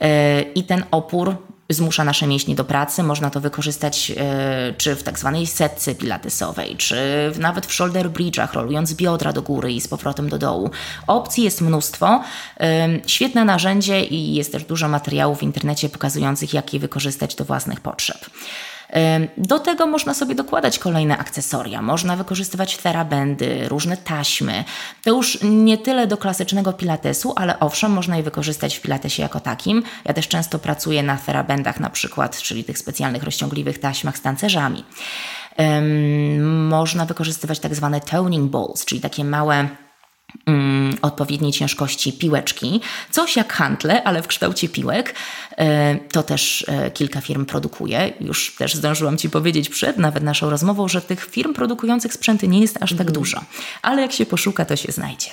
[0.00, 0.08] Yy,
[0.54, 1.36] I ten opór
[1.70, 3.02] zmusza nasze mięśnie do pracy.
[3.02, 6.96] Można to wykorzystać e, czy w tak zwanej setce pilatesowej, czy
[7.38, 10.70] nawet w shoulder bridge'ach, rolując biodra do góry i z powrotem do dołu.
[11.06, 12.22] Opcji jest mnóstwo.
[13.06, 17.80] Świetne narzędzie i jest też dużo materiałów w internecie pokazujących, jak je wykorzystać do własnych
[17.80, 18.18] potrzeb.
[19.36, 21.82] Do tego można sobie dokładać kolejne akcesoria.
[21.82, 24.64] Można wykorzystywać terabendy, różne taśmy.
[25.04, 29.40] To już nie tyle do klasycznego pilatesu, ale owszem, można je wykorzystać w pilatesie jako
[29.40, 29.82] takim.
[30.04, 34.84] Ja też często pracuję na terabendach na przykład, czyli tych specjalnych rozciągliwych taśmach z tancerzami.
[36.68, 39.68] Można wykorzystywać tak zwane toning balls, czyli takie małe
[41.02, 42.80] odpowiedniej ciężkości piłeczki.
[43.10, 45.14] Coś jak handle, ale w kształcie piłek.
[45.56, 48.12] E, to też e, kilka firm produkuje.
[48.20, 52.60] Już też zdążyłam Ci powiedzieć przed nawet naszą rozmową, że tych firm produkujących sprzęty nie
[52.60, 53.12] jest aż tak mhm.
[53.12, 53.40] dużo.
[53.82, 55.30] Ale jak się poszuka, to się znajdzie.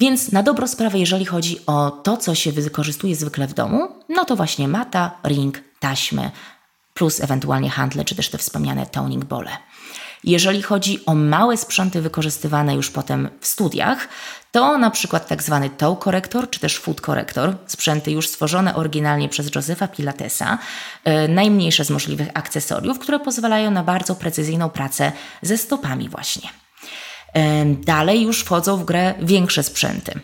[0.00, 4.24] Więc na dobrą sprawę, jeżeli chodzi o to, co się wykorzystuje zwykle w domu, no
[4.24, 6.30] to właśnie mata, ring, taśmy,
[6.94, 9.50] plus ewentualnie handle, czy też te wspomniane toning bole.
[10.26, 14.08] Jeżeli chodzi o małe sprzęty wykorzystywane już potem w studiach,
[14.52, 19.28] to na przykład tak zwany toe korektor czy też foot korektor, sprzęty już stworzone oryginalnie
[19.28, 20.58] przez Josefa Pilatesa,
[21.04, 25.12] yy, najmniejsze z możliwych akcesoriów, które pozwalają na bardzo precyzyjną pracę
[25.42, 26.50] ze stopami właśnie.
[27.34, 27.42] Yy,
[27.84, 30.20] dalej już wchodzą w grę większe sprzęty.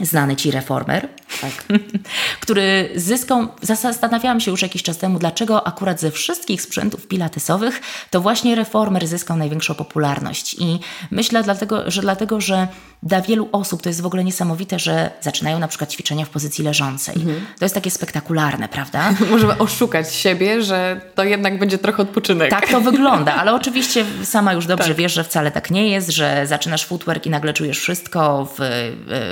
[0.00, 1.08] Znany Ci reformer,
[1.40, 1.78] Tak.
[2.42, 8.20] który zyskał, zastanawiałam się już jakiś czas temu, dlaczego akurat ze wszystkich sprzętów pilatesowych to
[8.20, 10.54] właśnie reformer zyskał największą popularność.
[10.58, 12.68] I myślę dlatego, że dlatego, że
[13.02, 16.64] dla wielu osób to jest w ogóle niesamowite, że zaczynają na przykład ćwiczenia w pozycji
[16.64, 17.14] leżącej.
[17.14, 17.46] Mhm.
[17.58, 19.14] To jest takie spektakularne, prawda?
[19.30, 22.50] Możemy oszukać siebie, że to jednak będzie trochę odpoczynek.
[22.50, 24.96] Tak to wygląda, ale oczywiście sama już dobrze tak.
[24.96, 28.58] wiesz, że wcale tak nie jest, że zaczynasz footwork i nagle czujesz wszystko w,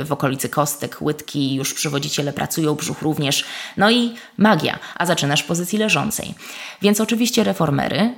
[0.04, 3.44] w okolicy kostek, łydki, już przywodziciele pracują, brzuch również.
[3.76, 6.34] No i magia, a zaczynasz w pozycji leżącej.
[6.82, 8.14] Więc oczywiście reformery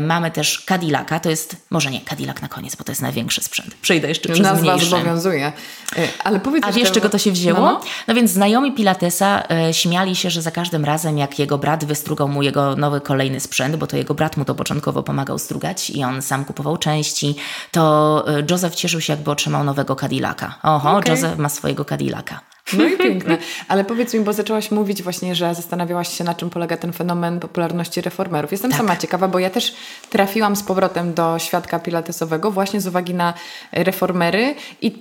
[0.00, 3.74] mamy też Cadillaca, to jest, może nie Cadillac na koniec, bo to jest największy sprzęt.
[3.82, 4.86] Przejdę jeszcze przez Nazwa mniejszy.
[4.90, 5.52] zobowiązuje.
[5.98, 7.60] Y, ale powiedz A wiesz, czego to się wzięło?
[7.60, 7.80] No, no.
[8.08, 12.28] no więc znajomi Pilatesa y, śmiali się, że za każdym razem, jak jego brat wystrugał
[12.28, 16.04] mu jego nowy kolejny sprzęt, bo to jego brat mu to początkowo pomagał strugać i
[16.04, 17.34] on sam kupował części,
[17.70, 20.54] to Joseph cieszył się, jakby otrzymał nowego Cadillaca.
[20.62, 21.10] Oho, okay.
[21.10, 22.51] Joseph ma swojego Cadillaca.
[22.72, 23.38] No i piękne.
[23.68, 27.40] Ale powiedz mi, bo zaczęłaś mówić właśnie, że zastanawiałaś się, na czym polega ten fenomen
[27.40, 28.52] popularności reformerów.
[28.52, 28.80] Jestem tak.
[28.80, 29.74] sama ciekawa, bo ja też
[30.10, 33.34] trafiłam z powrotem do świadka pilatesowego właśnie z uwagi na
[33.72, 35.00] reformery i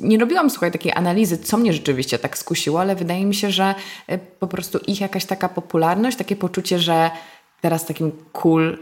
[0.00, 3.74] nie robiłam, słuchaj, takiej analizy, co mnie rzeczywiście tak skusiło, ale wydaje mi się, że
[4.06, 7.10] e, po prostu ich jakaś taka popularność, takie poczucie, że
[7.60, 8.78] teraz takim cool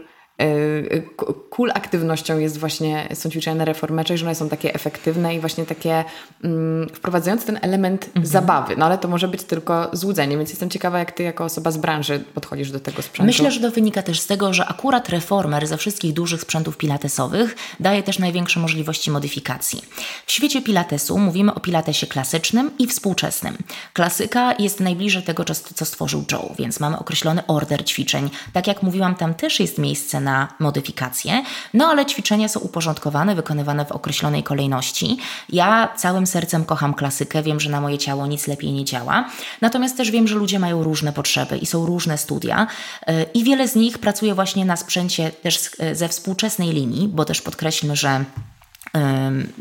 [1.49, 5.65] cool aktywnością jest właśnie, są ćwiczenia na reformerze, że one są takie efektywne i właśnie
[5.65, 6.03] takie
[6.43, 8.25] mm, wprowadzające ten element mhm.
[8.25, 8.75] zabawy.
[8.77, 11.77] No ale to może być tylko złudzenie, więc jestem ciekawa, jak ty jako osoba z
[11.77, 13.25] branży podchodzisz do tego sprzętu.
[13.25, 17.55] Myślę, że to wynika też z tego, że akurat reformer ze wszystkich dużych sprzętów pilatesowych
[17.79, 19.81] daje też największe możliwości modyfikacji.
[20.25, 23.57] W świecie pilatesu mówimy o pilatesie klasycznym i współczesnym.
[23.93, 28.29] Klasyka jest najbliżej tego, co stworzył Joe, więc mamy określony order ćwiczeń.
[28.53, 33.85] Tak jak mówiłam, tam też jest miejsce na modyfikacje, no ale ćwiczenia są uporządkowane, wykonywane
[33.85, 35.17] w określonej kolejności.
[35.49, 39.29] Ja całym sercem kocham klasykę, wiem, że na moje ciało nic lepiej nie działa,
[39.61, 42.67] natomiast też wiem, że ludzie mają różne potrzeby i są różne studia
[43.09, 47.41] y, i wiele z nich pracuje właśnie na sprzęcie też ze współczesnej linii, bo też
[47.41, 48.25] podkreślmy, że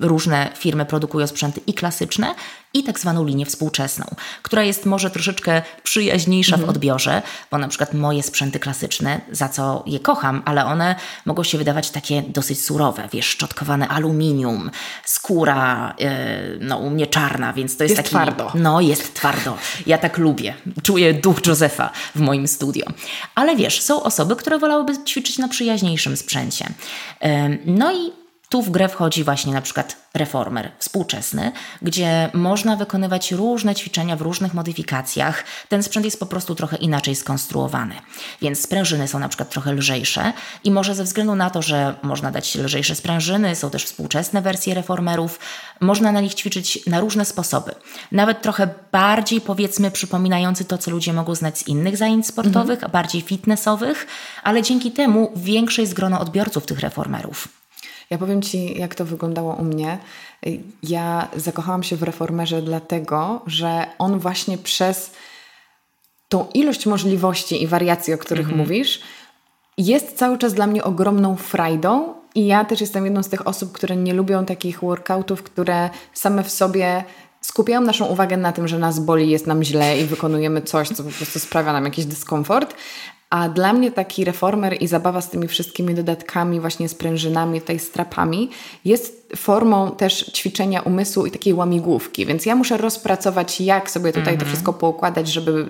[0.00, 2.34] różne firmy produkują sprzęty i klasyczne,
[2.74, 4.04] i tak zwaną linię współczesną,
[4.42, 6.66] która jest może troszeczkę przyjaźniejsza mhm.
[6.66, 10.94] w odbiorze, bo na przykład moje sprzęty klasyczne, za co je kocham, ale one
[11.26, 14.70] mogą się wydawać takie dosyć surowe, wiesz, szczotkowane aluminium,
[15.04, 16.08] skóra, yy,
[16.60, 18.08] no u mnie czarna, więc to jest, jest taki...
[18.08, 18.52] twardo.
[18.54, 19.56] No, jest twardo.
[19.86, 20.54] Ja tak lubię.
[20.82, 22.86] Czuję duch Józefa w moim studio.
[23.34, 26.66] Ale wiesz, są osoby, które wolałyby ćwiczyć na przyjaźniejszym sprzęcie.
[27.22, 27.28] Yy,
[27.66, 28.21] no i
[28.52, 34.20] tu w grę wchodzi właśnie na przykład reformer współczesny, gdzie można wykonywać różne ćwiczenia w
[34.20, 35.44] różnych modyfikacjach.
[35.68, 37.94] Ten sprzęt jest po prostu trochę inaczej skonstruowany.
[38.42, 40.32] Więc sprężyny są na przykład trochę lżejsze
[40.64, 44.74] i może ze względu na to, że można dać lżejsze sprężyny, są też współczesne wersje
[44.74, 45.38] reformerów,
[45.80, 47.74] można na nich ćwiczyć na różne sposoby.
[48.12, 52.92] Nawet trochę bardziej powiedzmy przypominający to, co ludzie mogą znać z innych zajęć sportowych, mhm.
[52.92, 54.06] bardziej fitnessowych,
[54.42, 57.61] ale dzięki temu większe jest grono odbiorców tych reformerów.
[58.12, 59.98] Ja powiem Ci, jak to wyglądało u mnie.
[60.82, 65.10] Ja zakochałam się w reformerze dlatego, że on właśnie przez
[66.28, 68.58] tą ilość możliwości i wariacji, o których mhm.
[68.58, 69.00] mówisz,
[69.78, 72.14] jest cały czas dla mnie ogromną frajdą.
[72.34, 76.42] I ja też jestem jedną z tych osób, które nie lubią takich workoutów, które same
[76.44, 77.04] w sobie
[77.40, 81.04] skupiają naszą uwagę na tym, że nas boli, jest nam źle i wykonujemy coś, co
[81.04, 82.74] po prostu sprawia nam jakiś dyskomfort,
[83.32, 88.50] a dla mnie taki reformer i zabawa z tymi wszystkimi dodatkami, właśnie sprężynami, tutaj strapami,
[88.84, 92.26] jest formą też ćwiczenia umysłu i takiej łamigłówki.
[92.26, 94.48] Więc ja muszę rozpracować, jak sobie tutaj to mhm.
[94.48, 95.66] wszystko poukładać, żeby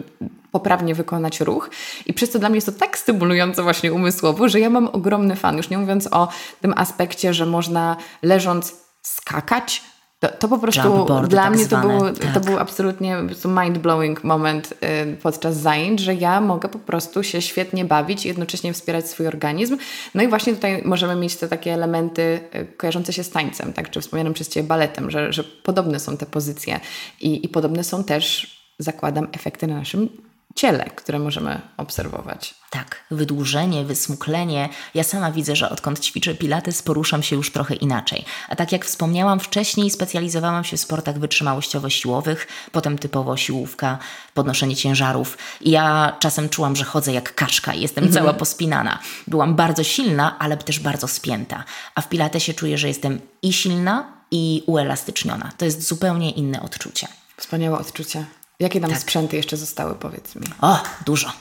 [0.52, 1.70] poprawnie wykonać ruch.
[2.06, 5.36] I przez to dla mnie jest to tak stymulujące właśnie umysłowo, że ja mam ogromny
[5.36, 5.56] fan.
[5.56, 6.28] Już nie mówiąc o
[6.60, 9.82] tym aspekcie, że można leżąc skakać,
[10.22, 12.34] to, to po prostu dla tak mnie to, był, tak.
[12.34, 14.74] to był absolutnie mind-blowing moment
[15.12, 19.26] y, podczas zajęć, że ja mogę po prostu się świetnie bawić i jednocześnie wspierać swój
[19.26, 19.76] organizm.
[20.14, 23.90] No i właśnie tutaj możemy mieć te takie elementy y, kojarzące się z tańcem, tak,
[23.90, 26.80] czy wspomnianym przez Ciebie baletem, że, że podobne są te pozycje
[27.20, 30.08] i, i podobne są też, zakładam, efekty na naszym
[30.54, 32.54] ciele, które możemy obserwować.
[32.70, 34.68] Tak, wydłużenie, wysmuklenie.
[34.94, 38.24] Ja sama widzę, że odkąd ćwiczę pilates, poruszam się już trochę inaczej.
[38.48, 43.98] A tak jak wspomniałam wcześniej, specjalizowałam się w sportach wytrzymałościowo-siłowych, potem typowo siłówka,
[44.34, 45.38] podnoszenie ciężarów.
[45.60, 48.24] I ja czasem czułam, że chodzę jak kaczka i jestem mhm.
[48.24, 48.98] cała pospinana.
[49.26, 51.64] Byłam bardzo silna, ale też bardzo spięta.
[51.94, 55.52] A w pilatesie czuję, że jestem i silna, i uelastyczniona.
[55.58, 57.08] To jest zupełnie inne odczucie.
[57.36, 58.24] Wspaniałe odczucie.
[58.62, 58.98] Jakie tam tak.
[58.98, 60.46] sprzęty jeszcze zostały, powiedz mi?
[60.60, 61.32] O, dużo.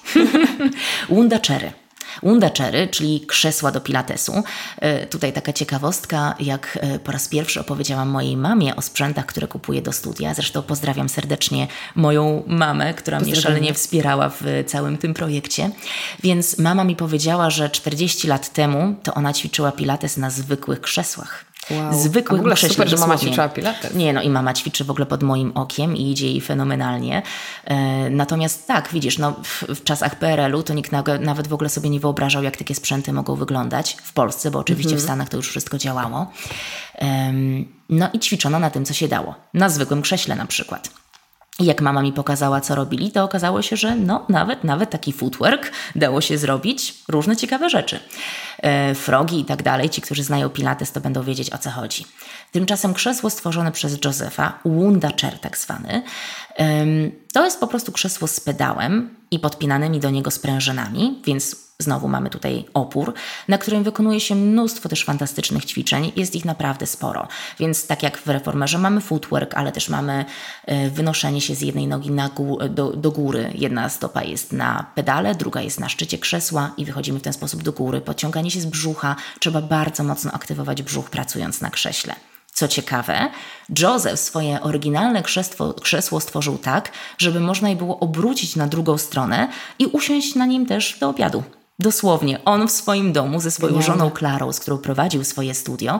[1.09, 1.71] Wunda Cherry.
[2.23, 4.43] Wundaczery, czyli krzesła do pilatesu.
[4.77, 9.47] E, tutaj taka ciekawostka, jak e, po raz pierwszy opowiedziałam mojej mamie o sprzętach, które
[9.47, 10.33] kupuję do studia.
[10.33, 15.69] Zresztą pozdrawiam serdecznie moją mamę, która mnie szalenie wspierała w całym tym projekcie.
[16.23, 21.50] Więc mama mi powiedziała, że 40 lat temu to ona ćwiczyła pilates na zwykłych krzesłach.
[21.77, 21.99] Wow.
[21.99, 23.93] Zwykłych A w ogóle super, że mama ćwiczyła pilates.
[23.93, 27.21] Nie, no i mama ćwiczy w ogóle pod moim okiem i idzie jej fenomenalnie.
[27.65, 31.69] E, natomiast tak, widzisz, no w, w czasach PRL-u to nikt na, nawet w ogóle
[31.69, 35.37] sobie nie wyobrażał, jak takie sprzęty mogą wyglądać w Polsce, bo oczywiście w Stanach to
[35.37, 36.31] już wszystko działało.
[36.95, 39.35] Em, no i ćwiczono na tym, co się dało.
[39.53, 41.00] Na zwykłym krześle na przykład.
[41.59, 45.13] I jak mama mi pokazała, co robili, to okazało się, że no, nawet, nawet taki
[45.13, 47.99] footwork dało się zrobić różne ciekawe rzeczy.
[48.57, 49.89] E, frogi i tak dalej.
[49.89, 52.05] Ci, którzy znają Pilates, to będą wiedzieć o co chodzi.
[52.51, 56.03] Tymczasem krzesło stworzone przez Josefa, Wunda Chair tak zwany,
[57.33, 62.29] to jest po prostu krzesło z pedałem i podpinanymi do niego sprężynami, więc Znowu mamy
[62.29, 63.13] tutaj opór,
[63.47, 66.11] na którym wykonuje się mnóstwo też fantastycznych ćwiczeń.
[66.15, 67.27] Jest ich naprawdę sporo.
[67.59, 70.25] Więc tak jak w reformerze mamy footwork, ale też mamy
[70.65, 73.51] e, wynoszenie się z jednej nogi na gó- do, do góry.
[73.55, 77.63] Jedna stopa jest na pedale, druga jest na szczycie krzesła i wychodzimy w ten sposób
[77.63, 78.01] do góry.
[78.01, 79.15] Podciąganie się z brzucha.
[79.39, 82.15] Trzeba bardzo mocno aktywować brzuch pracując na krześle.
[82.53, 83.29] Co ciekawe,
[83.79, 89.47] Joseph swoje oryginalne krzesło, krzesło stworzył tak, żeby można je było obrócić na drugą stronę
[89.79, 91.43] i usiąść na nim też do obiadu.
[91.79, 95.99] Dosłownie, on w swoim domu ze swoją żoną Klarą, z którą prowadził swoje studio,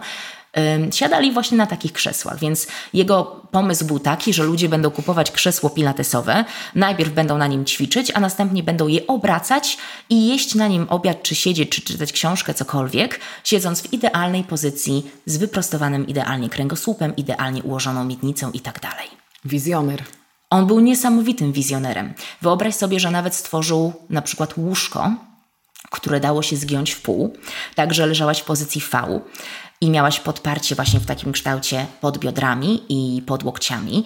[0.94, 5.70] siadali właśnie na takich krzesłach, więc jego pomysł był taki, że ludzie będą kupować krzesło
[5.70, 9.78] pilatesowe, najpierw będą na nim ćwiczyć, a następnie będą je obracać
[10.10, 15.12] i jeść na nim obiad, czy siedzieć, czy czytać książkę, cokolwiek, siedząc w idealnej pozycji,
[15.26, 19.08] z wyprostowanym idealnie kręgosłupem, idealnie ułożoną miednicą i tak dalej.
[19.46, 20.04] Wizjoner.
[20.50, 22.14] On był niesamowitym wizjonerem.
[22.42, 25.12] Wyobraź sobie, że nawet stworzył na przykład łóżko,
[25.92, 27.34] które dało się zgiąć w pół,
[27.76, 29.22] tak że leżałaś w pozycji V
[29.82, 34.04] i miałaś podparcie właśnie w takim kształcie pod biodrami i pod łokciami.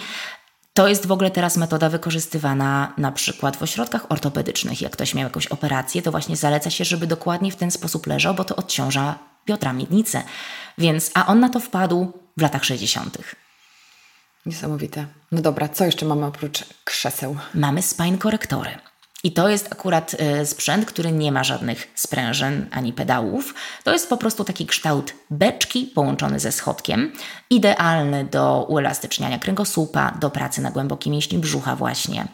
[0.73, 4.81] To jest w ogóle teraz metoda wykorzystywana na przykład w ośrodkach ortopedycznych.
[4.81, 8.33] Jak ktoś miał jakąś operację, to właśnie zaleca się, żeby dokładnie w ten sposób leżał,
[8.33, 10.23] bo to odciąża biodra, miednicę.
[10.77, 13.17] Więc, a on na to wpadł w latach 60.
[14.45, 15.05] Niesamowite.
[15.31, 17.37] No dobra, co jeszcze mamy oprócz krzeseł?
[17.53, 18.69] mamy spine korektory.
[19.23, 23.53] I to jest akurat e, sprzęt, który nie ma żadnych sprężyn ani pedałów.
[23.83, 27.11] To jest po prostu taki kształt beczki połączony ze schodkiem,
[27.49, 32.27] idealny do uelastyczniania kręgosłupa, do pracy na głębokiej mięśni brzucha właśnie.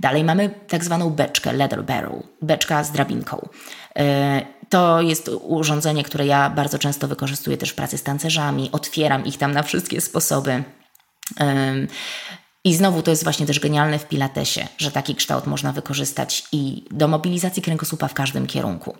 [0.00, 3.48] Dalej mamy tak zwaną beczkę leather barrel, beczka z drabinką.
[3.96, 8.68] E, To jest urządzenie, które ja bardzo często wykorzystuję też w pracy z tancerzami.
[8.72, 10.62] Otwieram ich tam na wszystkie sposoby.
[12.64, 16.84] I znowu to jest właśnie też genialne w Pilatesie, że taki kształt można wykorzystać i
[16.90, 18.96] do mobilizacji kręgosłupa w każdym kierunku.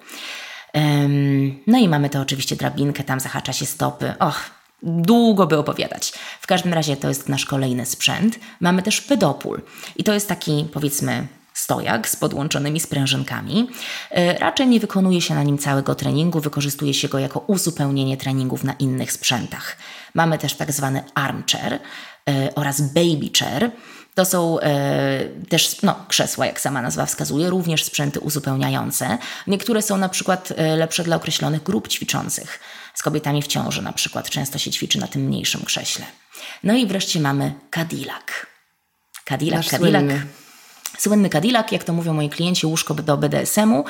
[1.67, 4.15] No i mamy to oczywiście drabinkę, tam zahacza się stopy.
[4.19, 4.51] Och,
[4.83, 6.13] długo by opowiadać.
[6.41, 8.39] W każdym razie to jest nasz kolejny sprzęt.
[8.61, 9.63] Mamy też pedopól
[9.97, 13.69] i to jest taki powiedzmy stojak z podłączonymi sprężynkami.
[14.19, 18.65] Y, Raczej nie wykonuje się na nim całego treningu, wykorzystuje się go jako uzupełnienie treningów
[18.65, 19.77] na innych sprzętach.
[20.15, 21.79] Mamy też tak zwany armchair
[22.55, 23.71] oraz baby chair.
[24.15, 29.19] To są e, też no, krzesła, jak sama nazwa wskazuje, również sprzęty uzupełniające.
[29.47, 32.61] Niektóre są na przykład e, lepsze dla określonych grup ćwiczących.
[32.95, 36.05] Z kobietami w ciąży na przykład często się ćwiczy na tym mniejszym krześle.
[36.65, 38.23] No i wreszcie mamy Cadillac.
[39.29, 40.03] Cadillac, Nasz Cadillac.
[40.03, 40.27] słynny.
[40.99, 43.85] Słynny Cadillac, jak to mówią moi klienci, łóżko do BDSM-u,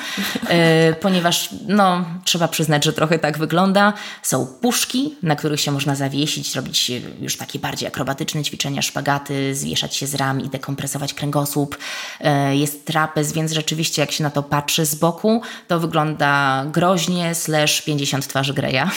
[0.49, 3.93] e, ponieważ no, trzeba przyznać, że trochę tak wygląda.
[4.21, 9.55] Są puszki, na których się można zawiesić, robić e, już takie bardziej akrobatyczne ćwiczenia, szpagaty,
[9.55, 11.77] zwieszać się z ram i dekompresować kręgosłup.
[12.19, 17.35] E, jest trapez, więc rzeczywiście jak się na to patrzy z boku, to wygląda groźnie,
[17.35, 18.83] slash 50 twarzy Greya.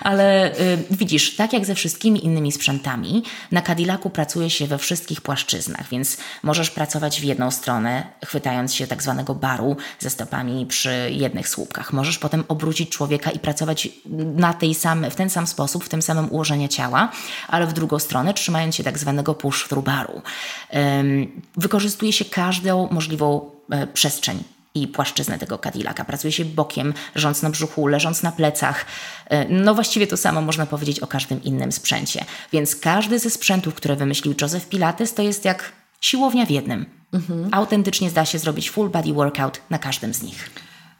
[0.00, 0.54] Ale
[0.90, 3.22] widzisz, tak jak ze wszystkimi innymi sprzętami,
[3.52, 8.86] na Cadillacu pracuje się we wszystkich płaszczyznach, więc możesz pracować w jedną stronę, chwytając się
[8.86, 11.92] tak zwanego baru ze stopami przy jednych słupkach.
[11.92, 13.88] Możesz potem obrócić człowieka i pracować
[14.36, 17.12] na tej same, w ten sam sposób, w tym samym ułożeniu ciała,
[17.48, 20.22] ale w drugą stronę, trzymając się tak zwanego push-through baru.
[21.56, 24.42] Wykorzystuje się każdą możliwą e, przestrzeń
[24.74, 26.04] i płaszczyznę tego Cadillaca.
[26.04, 28.86] Pracuje się bokiem, leżąc na brzuchu, leżąc na plecach.
[29.26, 32.24] E, No właściwie to samo można powiedzieć o każdym innym sprzęcie.
[32.52, 36.86] Więc każdy ze sprzętów, które wymyślił Joseph Pilates, to jest jak siłownia w jednym.
[37.52, 40.50] Autentycznie zda się zrobić full body workout na każdym z nich.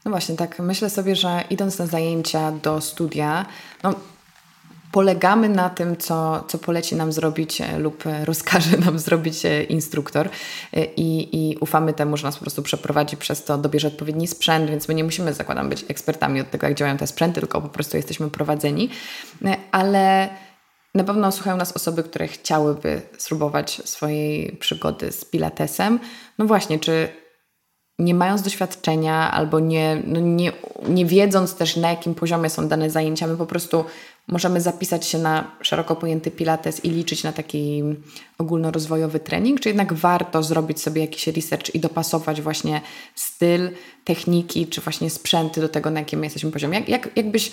[0.05, 3.47] No właśnie, tak myślę sobie, że idąc na zajęcia do studia,
[3.83, 3.95] no
[4.93, 9.63] polegamy na tym, co, co poleci nam zrobić e, lub e, rozkaże nam zrobić e,
[9.63, 10.29] instruktor
[10.97, 14.89] i, i ufamy temu, że nas po prostu przeprowadzi przez to, dobierze odpowiedni sprzęt, więc
[14.89, 17.97] my nie musimy, zakładam, być ekspertami od tego, jak działają te sprzęty, tylko po prostu
[17.97, 18.91] jesteśmy prowadzeni,
[19.73, 20.29] ale
[20.95, 26.01] na pewno słuchają nas osoby, które chciałyby spróbować swojej przygody z pilatesem.
[26.39, 27.09] No właśnie, czy
[27.99, 30.53] nie mając doświadczenia albo nie, no nie,
[30.89, 33.85] nie wiedząc też na jakim poziomie są dane zajęcia, my po prostu
[34.29, 37.83] możemy zapisać się na szeroko pojęty pilates i liczyć na taki
[38.39, 42.81] ogólnorozwojowy trening, czy jednak warto zrobić sobie jakiś research i dopasować właśnie
[43.15, 43.71] styl,
[44.05, 46.79] techniki, czy właśnie sprzęty do tego, na jakim jesteśmy poziomie.
[46.79, 47.53] Jak, jak, jakbyś,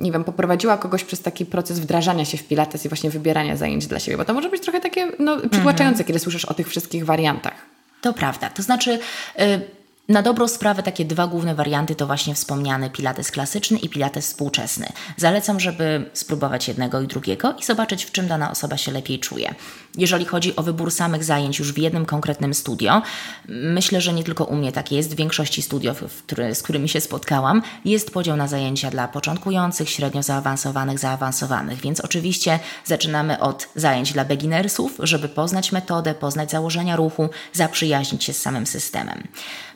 [0.00, 3.86] nie wiem, poprowadziła kogoś przez taki proces wdrażania się w pilates i właśnie wybierania zajęć
[3.86, 6.06] dla siebie, bo to może być trochę takie no, przytłaczające, mm -hmm.
[6.06, 7.66] kiedy słyszysz o tych wszystkich wariantach.
[8.00, 8.50] To prawda.
[8.50, 8.98] To znaczy,
[9.40, 9.60] y,
[10.08, 14.86] na dobrą sprawę takie dwa główne warianty to właśnie wspomniany pilates klasyczny i pilates współczesny.
[15.16, 19.54] Zalecam, żeby spróbować jednego i drugiego i zobaczyć, w czym dana osoba się lepiej czuje.
[19.96, 23.02] Jeżeli chodzi o wybór samych zajęć już w jednym konkretnym studio,
[23.48, 27.00] myślę, że nie tylko u mnie tak jest, w większości studiów, który, z którymi się
[27.00, 34.12] spotkałam, jest podział na zajęcia dla początkujących, średnio zaawansowanych, zaawansowanych, więc oczywiście zaczynamy od zajęć
[34.12, 39.22] dla beginnersów, żeby poznać metodę, poznać założenia ruchu, zaprzyjaźnić się z samym systemem.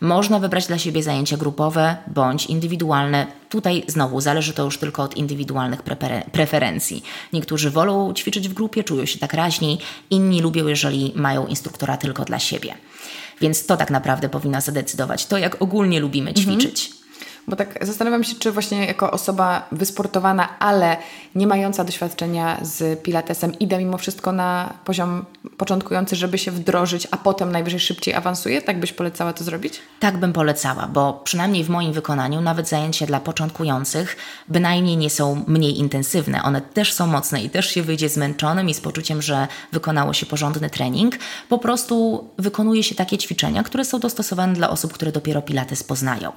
[0.00, 3.39] Można wybrać dla siebie zajęcia grupowe bądź indywidualne.
[3.50, 5.82] Tutaj znowu zależy to już tylko od indywidualnych
[6.32, 7.02] preferencji.
[7.32, 9.78] Niektórzy wolą ćwiczyć w grupie, czują się tak raźniej,
[10.10, 12.74] inni lubią, jeżeli mają instruktora tylko dla siebie.
[13.40, 16.46] Więc to tak naprawdę powinno zadecydować to, jak ogólnie lubimy mhm.
[16.46, 16.86] ćwiczyć.
[16.86, 16.99] Mhm.
[17.50, 20.96] Bo tak zastanawiam się, czy właśnie jako osoba wysportowana, ale
[21.34, 25.24] nie mająca doświadczenia z pilatesem, idę mimo wszystko na poziom
[25.56, 28.62] początkujący, żeby się wdrożyć, a potem najwyżej szybciej awansuje?
[28.62, 29.80] Tak byś polecała to zrobić?
[30.00, 34.16] Tak bym polecała, bo przynajmniej w moim wykonaniu nawet zajęcia dla początkujących
[34.48, 36.42] bynajmniej nie są mniej intensywne.
[36.42, 40.26] One też są mocne i też się wyjdzie zmęczonym i z poczuciem, że wykonało się
[40.26, 41.18] porządny trening.
[41.48, 46.32] Po prostu wykonuje się takie ćwiczenia, które są dostosowane dla osób, które dopiero pilates poznają.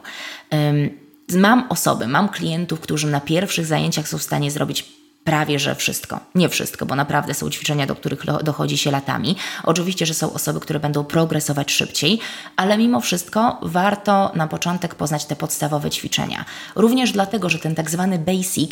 [1.32, 4.86] Mam osoby, mam klientów, którzy na pierwszych zajęciach są w stanie zrobić
[5.24, 6.20] prawie że wszystko.
[6.36, 9.36] Nie wszystko, bo naprawdę są ćwiczenia, do których dochodzi się latami.
[9.64, 12.20] Oczywiście, że są osoby, które będą progresować szybciej,
[12.56, 16.46] ale mimo wszystko warto na początek poznać te podstawowe ćwiczenia.
[16.76, 18.72] Również dlatego, że ten tak zwany basic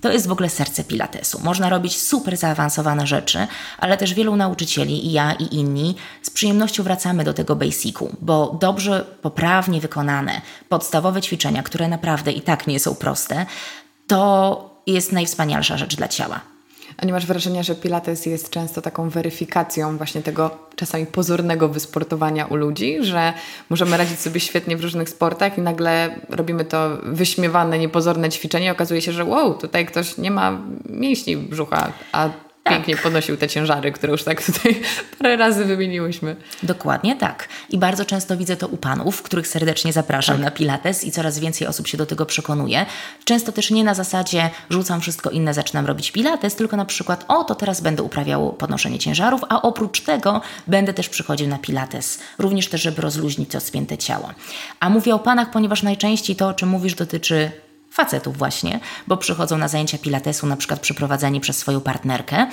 [0.00, 1.40] to jest w ogóle serce Pilatesu.
[1.44, 3.46] Można robić super zaawansowane rzeczy,
[3.78, 8.56] ale też wielu nauczycieli, i ja, i inni, z przyjemnością wracamy do tego basicu, bo
[8.60, 13.46] dobrze, poprawnie wykonane podstawowe ćwiczenia, które naprawdę i tak nie są proste,
[14.06, 16.49] to jest najwspanialsza rzecz dla ciała.
[17.00, 22.46] A nie masz wrażenia, że Pilates jest często taką weryfikacją właśnie tego czasami pozornego wysportowania
[22.46, 23.32] u ludzi, że
[23.70, 28.70] możemy radzić sobie świetnie w różnych sportach i nagle robimy to wyśmiewane, niepozorne ćwiczenie i
[28.70, 32.28] okazuje się, że wow, tutaj ktoś nie ma mięśni brzucha, a
[32.64, 32.74] tak.
[32.74, 34.80] pięknie podnosił te ciężary, które już tak tutaj
[35.18, 36.36] parę razy wymieniłyśmy.
[36.62, 37.48] Dokładnie tak.
[37.70, 40.44] I bardzo często widzę to u panów, których serdecznie zapraszam tak.
[40.44, 42.86] na Pilates i coraz więcej osób się do tego przekonuje.
[43.24, 47.44] Często też nie na zasadzie rzucam wszystko inne, zaczynam robić Pilates, tylko na przykład o,
[47.44, 52.18] to teraz będę uprawiał podnoszenie ciężarów, a oprócz tego będę też przychodził na Pilates.
[52.38, 54.30] Również też, żeby rozluźnić to spięte ciało.
[54.80, 57.50] A mówię o panach, ponieważ najczęściej to, o czym mówisz, dotyczy
[58.04, 62.46] facetów właśnie, bo przychodzą na zajęcia pilatesu, na przykład przeprowadzeni przez swoją partnerkę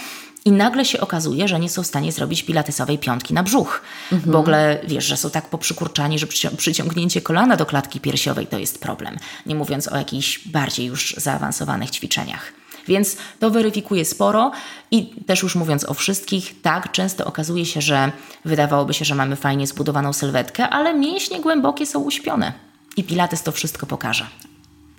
[0.45, 3.81] i nagle się okazuje, że nie są w stanie zrobić pilatesowej piątki na brzuch.
[4.11, 4.31] Mhm.
[4.31, 6.27] W ogóle wiesz, że są tak poprzykurczani, że
[6.57, 9.17] przyciągnięcie kolana do klatki piersiowej to jest problem.
[9.45, 12.53] Nie mówiąc o jakichś bardziej już zaawansowanych ćwiczeniach.
[12.87, 14.51] Więc to weryfikuje sporo
[14.91, 18.11] i też już mówiąc o wszystkich, tak, często okazuje się, że
[18.45, 22.53] wydawałoby się, że mamy fajnie zbudowaną sylwetkę, ale mięśnie głębokie są uśpione.
[22.97, 24.27] I Pilates to wszystko pokaże.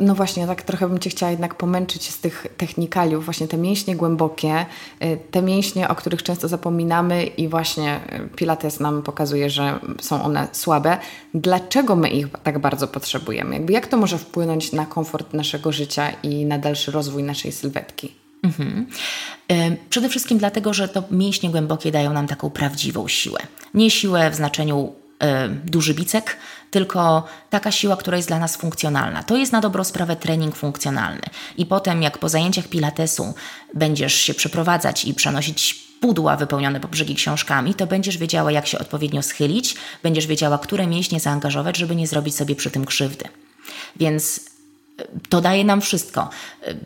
[0.00, 3.96] No właśnie, tak trochę bym Cię chciała jednak pomęczyć z tych technikaliów, właśnie te mięśnie
[3.96, 4.66] głębokie,
[5.02, 10.22] y, te mięśnie, o których często zapominamy i właśnie y, Pilates nam pokazuje, że są
[10.24, 10.98] one słabe.
[11.34, 13.54] Dlaczego my ich tak bardzo potrzebujemy?
[13.54, 18.14] Jakby jak to może wpłynąć na komfort naszego życia i na dalszy rozwój naszej sylwetki?
[18.42, 18.86] Mhm.
[19.90, 23.40] Przede wszystkim dlatego, że to mięśnie głębokie dają nam taką prawdziwą siłę.
[23.74, 24.92] Nie siłę w znaczeniu
[25.64, 26.36] duży bicek,
[26.70, 29.22] tylko taka siła, która jest dla nas funkcjonalna.
[29.22, 31.22] To jest na dobrą sprawę trening funkcjonalny.
[31.56, 33.34] I potem, jak po zajęciach pilatesu
[33.74, 38.78] będziesz się przeprowadzać i przenosić pudła wypełnione po brzegi książkami, to będziesz wiedziała, jak się
[38.78, 43.24] odpowiednio schylić, będziesz wiedziała, które mięśnie zaangażować, żeby nie zrobić sobie przy tym krzywdy.
[43.96, 44.40] Więc
[45.28, 46.30] to daje nam wszystko.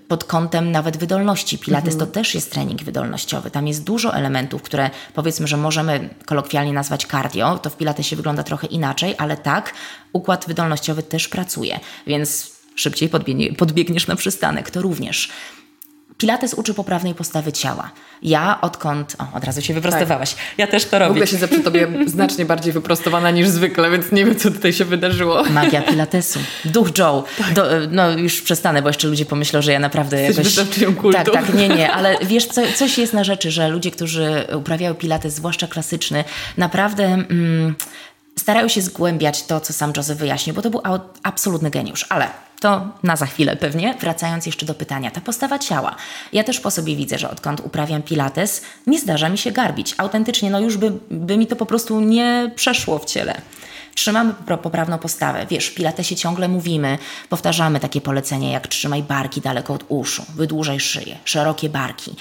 [0.08, 1.58] Pod kątem nawet wydolności.
[1.58, 2.08] Pilates mhm.
[2.08, 3.50] to też jest trening wydolnościowy.
[3.50, 7.58] Tam jest dużo elementów, które powiedzmy, że możemy kolokwialnie nazwać cardio.
[7.58, 9.74] To w Pilatesie wygląda trochę inaczej, ale tak,
[10.12, 13.10] układ wydolnościowy też pracuje, więc szybciej
[13.58, 14.70] podbiegniesz na przystanek.
[14.70, 15.28] To również
[16.22, 17.90] Pilates uczy poprawnej postawy ciała.
[18.22, 19.16] Ja odkąd...
[19.18, 20.34] O, od razu się wyprostowałaś.
[20.34, 20.44] Tak.
[20.58, 21.08] Ja też to robię.
[21.08, 24.72] W ogóle siedzę przy Tobie znacznie bardziej wyprostowana niż zwykle, więc nie wiem, co tutaj
[24.72, 25.44] się wydarzyło.
[25.44, 26.38] Magia Pilatesu.
[26.64, 27.24] Duch Joe.
[27.38, 27.52] Tak.
[27.52, 30.96] Do, no już przestanę, bo jeszcze ludzie pomyślą, że ja naprawdę Jesteś jakoś...
[30.96, 31.32] kultu.
[31.32, 34.94] Tak, tak, nie, nie, ale wiesz, co, coś jest na rzeczy, że ludzie, którzy uprawiają
[34.94, 36.24] Pilates, zwłaszcza klasyczny,
[36.56, 37.04] naprawdę...
[37.04, 37.74] Mm,
[38.38, 40.82] starają się zgłębiać to, co sam Joseph wyjaśnił, bo to był
[41.22, 42.06] absolutny geniusz.
[42.08, 42.26] Ale
[42.62, 43.94] to na za chwilę pewnie.
[44.00, 45.96] Wracając jeszcze do pytania, ta postawa ciała.
[46.32, 49.94] Ja też po sobie widzę, że odkąd uprawiam pilates, nie zdarza mi się garbić.
[49.98, 53.40] Autentycznie, no już by, by mi to po prostu nie przeszło w ciele.
[53.94, 55.46] Trzymamy poprawną postawę.
[55.50, 56.98] Wiesz, w pilatesie ciągle mówimy,
[57.28, 62.14] powtarzamy takie polecenia jak trzymaj barki daleko od uszu, wydłużaj szyję, szerokie barki.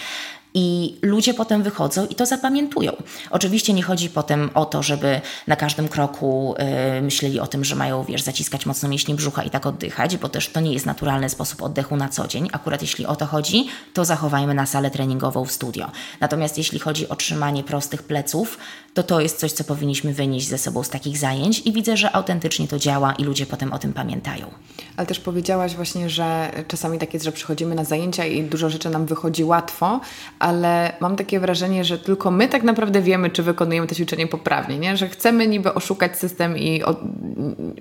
[0.53, 2.91] I ludzie potem wychodzą i to zapamiętują.
[3.29, 6.55] Oczywiście nie chodzi potem o to, żeby na każdym kroku
[6.93, 10.29] yy, myśleli o tym, że mają, wiesz, zaciskać mocno mięśnie brzucha i tak oddychać, bo
[10.29, 12.49] też to nie jest naturalny sposób oddechu na co dzień.
[12.51, 15.91] Akurat jeśli o to chodzi, to zachowajmy na salę treningową w studio.
[16.19, 18.57] Natomiast jeśli chodzi o trzymanie prostych pleców,
[18.93, 22.15] to to jest coś, co powinniśmy wynieść ze sobą z takich zajęć i widzę, że
[22.15, 24.45] autentycznie to działa i ludzie potem o tym pamiętają.
[24.97, 28.89] Ale też powiedziałaś właśnie, że czasami tak jest, że przychodzimy na zajęcia i dużo rzeczy
[28.89, 29.99] nam wychodzi łatwo,
[30.39, 34.79] ale mam takie wrażenie, że tylko my tak naprawdę wiemy, czy wykonujemy to ćwiczenie poprawnie,
[34.79, 34.97] nie?
[34.97, 36.95] że chcemy niby oszukać system i o,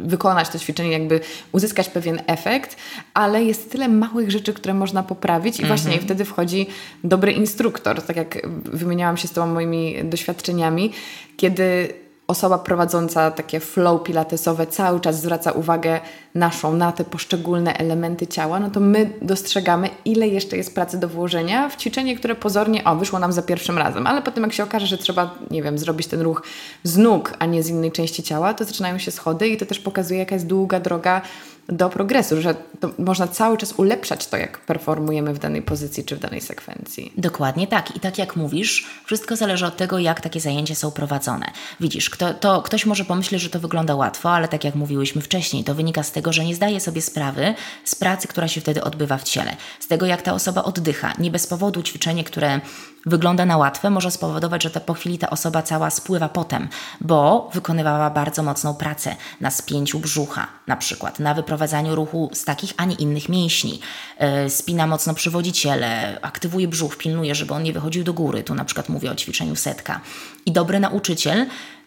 [0.00, 1.20] wykonać to ćwiczenie, jakby
[1.52, 2.76] uzyskać pewien efekt,
[3.14, 6.06] ale jest tyle małych rzeczy, które można poprawić i właśnie mhm.
[6.06, 6.66] wtedy wchodzi
[7.04, 10.92] dobry instruktor, tak jak wymieniałam się z Tobą moimi doświadczeniami,
[11.36, 11.94] kiedy
[12.30, 16.00] osoba prowadząca takie flow pilatesowe cały czas zwraca uwagę
[16.34, 21.08] naszą na te poszczególne elementy ciała, no to my dostrzegamy, ile jeszcze jest pracy do
[21.08, 24.64] włożenia w ćwiczenie, które pozornie, o, wyszło nam za pierwszym razem, ale potem jak się
[24.64, 26.42] okaże, że trzeba, nie wiem, zrobić ten ruch
[26.84, 29.78] z nóg, a nie z innej części ciała, to zaczynają się schody i to też
[29.78, 31.22] pokazuje, jaka jest długa droga
[31.70, 32.54] do progresu, że
[32.98, 37.12] można cały czas ulepszać to, jak performujemy w danej pozycji czy w danej sekwencji.
[37.16, 37.96] Dokładnie tak.
[37.96, 41.46] I tak jak mówisz, wszystko zależy od tego, jak takie zajęcia są prowadzone.
[41.80, 45.64] Widzisz, kto, to, ktoś może pomyśleć, że to wygląda łatwo, ale tak jak mówiłyśmy wcześniej,
[45.64, 47.54] to wynika z tego, że nie zdaje sobie sprawy
[47.84, 51.12] z pracy, która się wtedy odbywa w ciele, z tego, jak ta osoba oddycha.
[51.18, 52.60] Nie bez powodu ćwiczenie, które
[53.06, 56.68] wygląda na łatwe, może spowodować, że po chwili ta osoba cała spływa potem,
[57.00, 62.74] bo wykonywała bardzo mocną pracę na spięciu brzucha, na przykład, na wyprowadzaniu ruchu z takich,
[62.76, 63.80] a nie innych mięśni.
[64.20, 68.42] Yy, spina mocno przywodziciele, aktywuje brzuch, pilnuje, żeby on nie wychodził do góry.
[68.42, 70.00] Tu na przykład mówię o ćwiczeniu setka.
[70.46, 71.46] I dobry nauczyciel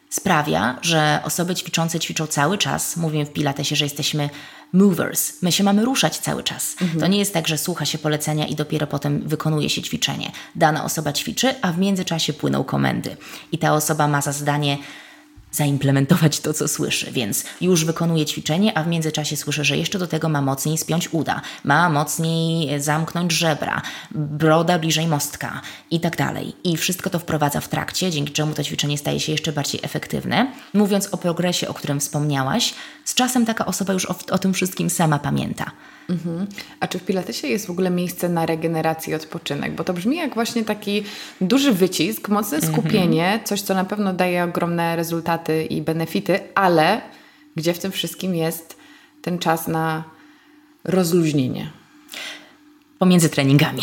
[0.09, 2.97] sprawia, że osoby ćwiczące ćwiczą cały czas.
[2.97, 4.29] Mówimy w Pilatesie, że jesteśmy
[4.73, 5.41] movers.
[5.41, 6.75] My się mamy ruszać cały czas.
[6.81, 6.99] Mhm.
[6.99, 10.31] To nie jest tak, że słucha się polecenia i dopiero potem wykonuje się ćwiczenie.
[10.55, 13.17] Dana osoba ćwiczy, a w międzyczasie płyną komendy.
[13.51, 14.77] I ta osoba ma za zadanie
[15.53, 20.07] zaimplementować to, co słyszy, więc już wykonuje ćwiczenie, a w międzyczasie słyszy, że jeszcze do
[20.07, 25.61] tego ma mocniej spiąć uda, ma mocniej zamknąć żebra, broda bliżej mostka
[25.91, 26.55] i tak dalej.
[26.63, 30.51] I wszystko to wprowadza w trakcie, dzięki czemu to ćwiczenie staje się jeszcze bardziej efektywne.
[30.73, 32.73] Mówiąc o progresie, o którym wspomniałaś,
[33.05, 35.71] z czasem taka osoba już o, o tym wszystkim sama pamięta.
[36.09, 36.47] Mhm.
[36.79, 39.75] A czy w Pilatesie jest w ogóle miejsce na regenerację i odpoczynek?
[39.75, 41.03] Bo to brzmi jak właśnie taki
[41.41, 42.73] duży wycisk, mocne mhm.
[42.73, 43.43] skupienie, mhm.
[43.43, 47.01] coś, co na pewno daje ogromne rezultaty i benefity, ale
[47.55, 48.77] gdzie w tym wszystkim jest
[49.21, 50.03] ten czas na
[50.83, 51.71] rozluźnienie?
[52.99, 53.81] Pomiędzy treningami.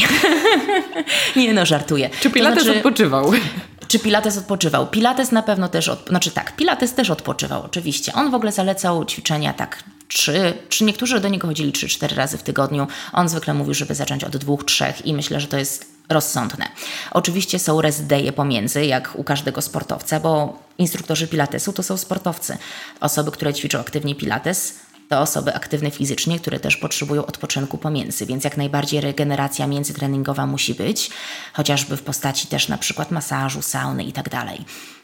[1.36, 2.10] Nie no, żartuję.
[2.20, 2.78] Czy Pilates znaczy...
[2.78, 3.32] odpoczywał?
[3.90, 4.86] Czy Pilates odpoczywał?
[4.86, 6.08] Pilates na pewno też, od...
[6.08, 8.12] znaczy tak, Pilates też odpoczywał, oczywiście.
[8.12, 12.38] On w ogóle zalecał ćwiczenia tak trzy, czy niektórzy do niego chodzili trzy, cztery razy
[12.38, 12.86] w tygodniu.
[13.12, 16.68] On zwykle mówił, żeby zacząć od dwóch, trzech i myślę, że to jest rozsądne.
[17.10, 18.04] Oczywiście są rest
[18.36, 22.58] pomiędzy, jak u każdego sportowca, bo instruktorzy pilatesu to są sportowcy.
[23.00, 24.74] Osoby, które ćwiczą aktywnie pilates,
[25.10, 30.74] to osoby aktywne fizycznie, które też potrzebują odpoczynku pomiędzy, więc jak najbardziej regeneracja międzytreningowa musi
[30.74, 31.10] być,
[31.52, 34.30] chociażby w postaci też na przykład masażu, sauny i tak.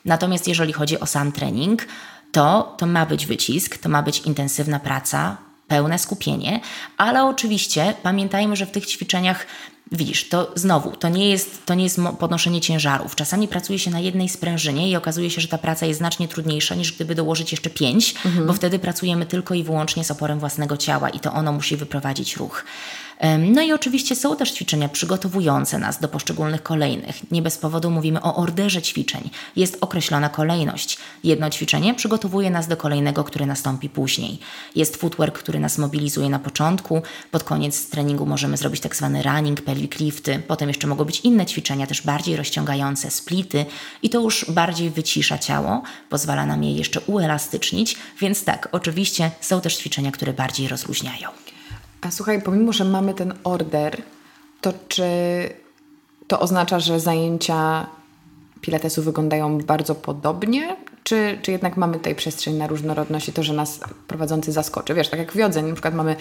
[0.05, 1.87] Natomiast jeżeli chodzi o sam trening,
[2.33, 5.37] to, to ma być wycisk, to ma być intensywna praca,
[5.69, 6.61] pełne skupienie,
[6.97, 9.47] ale oczywiście pamiętajmy, że w tych ćwiczeniach
[9.93, 13.15] Widzisz, to znowu, to nie, jest, to nie jest podnoszenie ciężarów.
[13.15, 16.75] Czasami pracuje się na jednej sprężynie i okazuje się, że ta praca jest znacznie trudniejsza
[16.75, 18.47] niż gdyby dołożyć jeszcze pięć, mhm.
[18.47, 22.37] bo wtedy pracujemy tylko i wyłącznie z oporem własnego ciała i to ono musi wyprowadzić
[22.37, 22.65] ruch.
[23.39, 27.31] No i oczywiście są też ćwiczenia przygotowujące nas do poszczególnych kolejnych.
[27.31, 29.31] Nie bez powodu mówimy o orderze ćwiczeń.
[29.57, 30.99] Jest określona kolejność.
[31.25, 34.39] Jedno ćwiczenie przygotowuje nas do kolejnego, które nastąpi później.
[34.75, 37.03] Jest footwork, który nas mobilizuje na początku.
[37.31, 40.43] Pod koniec treningu możemy zrobić tak zwany running, pelvic lifty.
[40.49, 43.67] Potem jeszcze mogą być inne ćwiczenia, też bardziej rozciągające, splity.
[44.03, 47.97] I to już bardziej wycisza ciało, pozwala nam je jeszcze uelastycznić.
[48.21, 51.46] Więc tak, oczywiście są też ćwiczenia, które bardziej rozluźniają.
[52.01, 54.03] A słuchaj, pomimo, że mamy ten order,
[54.61, 55.05] to czy
[56.27, 57.87] to oznacza, że zajęcia
[58.61, 60.77] pilatesu wyglądają bardzo podobnie?
[61.03, 64.95] Czy, czy jednak mamy tutaj przestrzeń na różnorodność i to, że nas prowadzący zaskoczy?
[64.95, 66.17] Wiesz, tak jak w jodze, na przykład mamy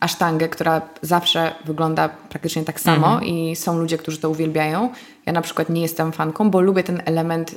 [0.00, 3.24] asztangę, która zawsze wygląda praktycznie tak samo mhm.
[3.24, 4.92] i są ludzie, którzy to uwielbiają.
[5.26, 7.54] Ja na przykład nie jestem fanką, bo lubię ten element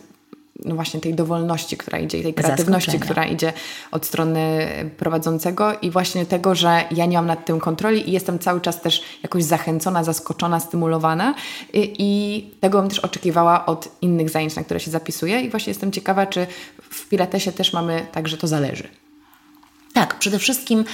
[0.65, 3.53] no właśnie tej dowolności, która idzie i tej kreatywności, która idzie
[3.91, 8.39] od strony prowadzącego i właśnie tego, że ja nie mam nad tym kontroli i jestem
[8.39, 11.35] cały czas też jakoś zachęcona, zaskoczona, stymulowana
[11.73, 15.71] i, i tego bym też oczekiwała od innych zajęć, na które się zapisuję i właśnie
[15.71, 16.47] jestem ciekawa, czy
[16.89, 18.87] w Pilatesie też mamy tak, że to zależy.
[19.93, 20.85] Tak, przede wszystkim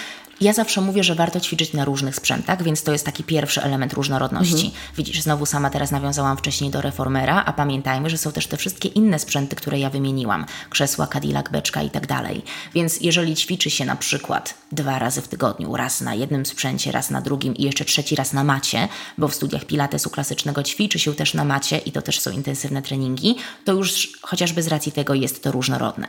[0.42, 3.94] ja zawsze mówię, że warto ćwiczyć na różnych sprzętach, więc to jest taki pierwszy element
[3.94, 4.66] różnorodności.
[4.66, 4.72] Mhm.
[4.98, 8.90] Widzisz, znowu sama teraz nawiązałam wcześniej do reformera, a pamiętajmy, że są też te wszystkie
[8.90, 10.46] inne sprzęty, które ja wymieniłam.
[10.70, 12.42] Krzesła, Cadillac, beczka i tak dalej.
[12.74, 17.10] Więc jeżeli ćwiczy się na przykład dwa razy w tygodniu, raz na jednym sprzęcie, raz
[17.10, 18.88] na drugim i jeszcze trzeci raz na macie,
[19.18, 22.82] bo w studiach pilatesu klasycznego ćwiczy się też na macie i to też są intensywne
[22.82, 23.36] treningi,
[23.66, 26.08] to już chociażby z racji tego jest to różnorodne.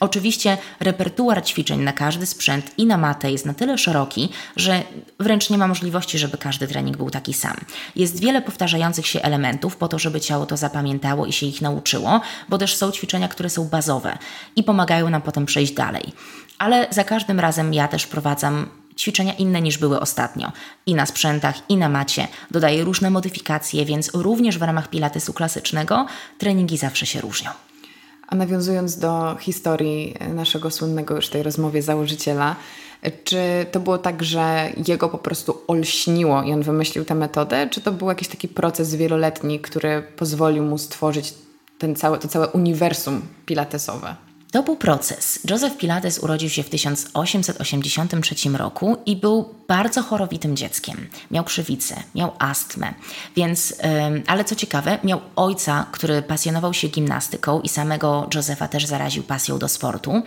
[0.00, 4.82] Oczywiście repertuar ćwiczeń na każdy sprzęt i na matę jest na tyle szeroki, że
[5.20, 7.56] wręcz nie ma możliwości, żeby każdy trening był taki sam.
[7.96, 12.20] Jest wiele powtarzających się elementów po to, żeby ciało to zapamiętało i się ich nauczyło,
[12.48, 14.18] bo też są ćwiczenia, które są bazowe
[14.56, 16.12] i pomagają nam potem przejść dalej.
[16.58, 20.52] Ale za każdym razem ja też prowadzam ćwiczenia inne niż były ostatnio.
[20.86, 22.28] I na sprzętach, i na macie.
[22.50, 26.06] Dodaję różne modyfikacje, więc również w ramach pilatesu klasycznego
[26.38, 27.50] treningi zawsze się różnią.
[28.28, 32.56] A nawiązując do historii naszego słynnego już tej rozmowie założyciela,
[33.24, 37.80] czy to było tak, że jego po prostu olśniło i on wymyślił tę metodę, czy
[37.80, 41.34] to był jakiś taki proces wieloletni, który pozwolił mu stworzyć
[41.78, 44.27] ten cały, to całe uniwersum pilatesowe?
[44.52, 45.38] To był proces.
[45.50, 51.08] Joseph Pilates urodził się w 1883 roku i był bardzo chorowitym dzieckiem.
[51.30, 52.94] Miał krzywicę, miał astmę,
[53.36, 53.74] więc,
[54.26, 59.58] ale co ciekawe, miał ojca, który pasjonował się gimnastyką i samego Josepha też zaraził pasją
[59.58, 60.22] do sportu.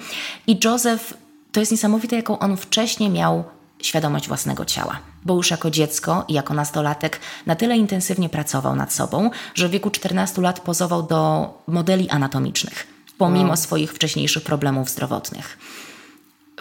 [0.47, 1.13] I Joseph,
[1.51, 3.43] to jest niesamowite, jaką on wcześniej miał
[3.81, 8.93] świadomość własnego ciała, bo już jako dziecko i jako nastolatek na tyle intensywnie pracował nad
[8.93, 12.90] sobą, że w wieku 14 lat pozował do modeli anatomicznych
[13.21, 13.57] pomimo wow.
[13.57, 15.57] swoich wcześniejszych problemów zdrowotnych.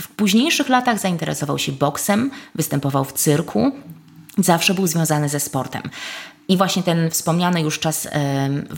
[0.01, 3.73] W późniejszych latach zainteresował się boksem, występował w cyrku,
[4.39, 5.83] zawsze był związany ze sportem.
[6.49, 8.09] I właśnie ten wspomniany już czas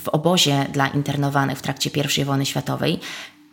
[0.03, 3.01] w obozie dla internowanych w trakcie I wojny światowej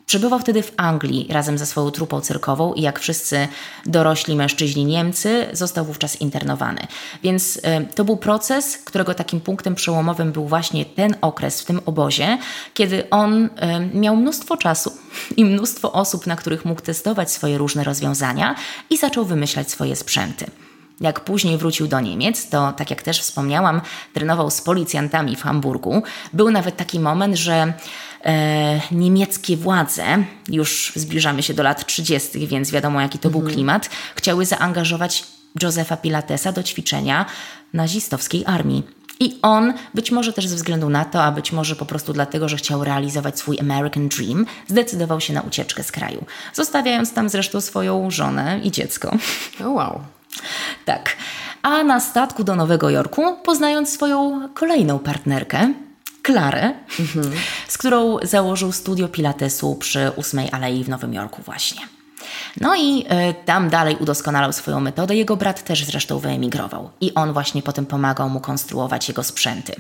[0.09, 3.47] Przebywał wtedy w Anglii razem ze swoją trupą cyrkową i jak wszyscy
[3.85, 6.81] dorośli mężczyźni Niemcy, został wówczas internowany.
[7.23, 7.61] Więc y,
[7.95, 12.37] to był proces, którego takim punktem przełomowym był właśnie ten okres w tym obozie,
[12.73, 13.49] kiedy on y,
[13.93, 14.91] miał mnóstwo czasu
[15.37, 18.55] i mnóstwo osób, na których mógł testować swoje różne rozwiązania
[18.89, 20.45] i zaczął wymyślać swoje sprzęty.
[21.01, 23.81] Jak później wrócił do Niemiec, to tak jak też wspomniałam,
[24.13, 26.03] trenował z policjantami w Hamburgu.
[26.33, 27.73] Był nawet taki moment, że
[28.23, 30.03] e, niemieckie władze,
[30.47, 33.43] już zbliżamy się do lat 30., więc wiadomo jaki to mhm.
[33.43, 35.23] był klimat, chciały zaangażować
[35.63, 37.25] Józefa Pilatesa do ćwiczenia
[37.73, 38.83] nazistowskiej armii.
[39.19, 42.49] I on, być może też ze względu na to, a być może po prostu dlatego,
[42.49, 47.61] że chciał realizować swój American Dream, zdecydował się na ucieczkę z kraju, zostawiając tam zresztą
[47.61, 49.17] swoją żonę i dziecko.
[49.59, 50.01] Oh wow.
[50.85, 51.17] Tak.
[51.61, 55.73] A na statku do Nowego Jorku, poznając swoją kolejną partnerkę,
[56.21, 57.31] Klarę, mhm.
[57.67, 61.98] z którą założył studio Pilatesu przy 8 Alei w Nowym Jorku właśnie.
[62.61, 65.15] No i y, tam dalej udoskonalał swoją metodę.
[65.15, 69.75] Jego brat też zresztą wyemigrował i on właśnie potem pomagał mu konstruować jego sprzęty.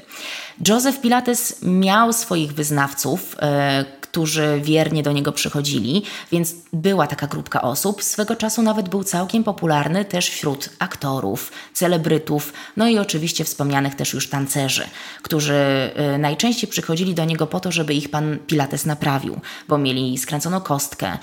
[0.67, 7.61] Joseph Pilates miał swoich wyznawców, y, którzy wiernie do niego przychodzili, więc była taka grupka
[7.61, 8.03] osób.
[8.03, 14.13] Swego czasu nawet był całkiem popularny też wśród aktorów, celebrytów, no i oczywiście wspomnianych też
[14.13, 14.83] już tancerzy,
[15.21, 20.17] którzy y, najczęściej przychodzili do niego po to, żeby ich pan Pilates naprawił, bo mieli
[20.17, 21.17] skręconą kostkę.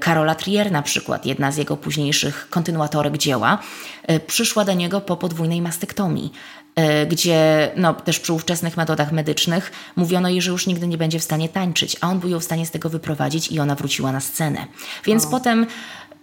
[0.00, 3.58] Karola Trier na przykład, jedna z jego późniejszych kontynuatorek dzieła,
[4.10, 6.32] y, przyszła do niego po podwójnej mastektomii.
[6.74, 11.18] E, gdzie no, też przy ówczesnych metodach medycznych mówiono jej, że już nigdy nie będzie
[11.18, 14.12] w stanie tańczyć, a on był ją w stanie z tego wyprowadzić i ona wróciła
[14.12, 14.66] na scenę.
[15.04, 15.30] Więc o.
[15.30, 15.66] potem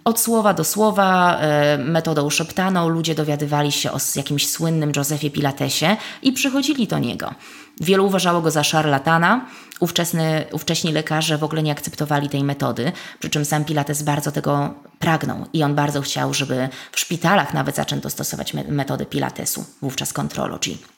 [0.06, 5.96] od słowa do słowa, e, metodą szeptaną, ludzie dowiadywali się o jakimś słynnym Józefie Pilatesie
[6.22, 7.34] i przychodzili do niego.
[7.80, 9.46] Wielu uważało go za szarlatana.
[9.80, 14.74] Ówczesny, ówcześni lekarze w ogóle nie akceptowali tej metody, przy czym sam Pilates bardzo tego
[14.98, 20.95] pragnął i on bardzo chciał, żeby w szpitalach nawet zaczęto stosować metody Pilatesu, wówczas Contrology.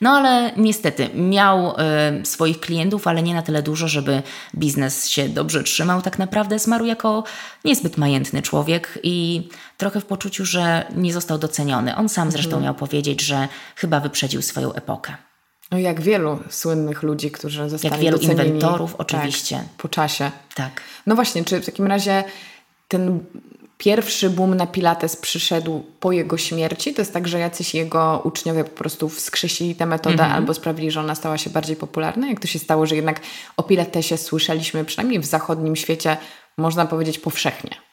[0.00, 1.74] No ale niestety miał
[2.20, 4.22] y, swoich klientów, ale nie na tyle dużo, żeby
[4.54, 6.02] biznes się dobrze trzymał.
[6.02, 7.24] Tak naprawdę zmarł jako
[7.64, 11.96] niezbyt majętny człowiek i trochę w poczuciu, że nie został doceniony.
[11.96, 12.64] On sam zresztą mhm.
[12.64, 15.14] miał powiedzieć, że chyba wyprzedził swoją epokę.
[15.70, 19.56] No jak wielu słynnych ludzi, którzy zostali Jak wielu docenieni, inwentorów, tak, oczywiście.
[19.56, 20.30] Tak, po czasie.
[20.54, 20.80] Tak.
[21.06, 22.24] No właśnie, czy w takim razie
[22.88, 23.20] ten
[23.82, 26.94] pierwszy boom na Pilates przyszedł po jego śmierci?
[26.94, 30.34] To jest tak, że jacyś jego uczniowie po prostu wskrzesili tę metodę mm -hmm.
[30.34, 32.28] albo sprawili, że ona stała się bardziej popularna?
[32.28, 33.20] Jak to się stało, że jednak
[33.56, 36.16] o Pilatesie słyszeliśmy przynajmniej w zachodnim świecie,
[36.56, 37.91] można powiedzieć powszechnie?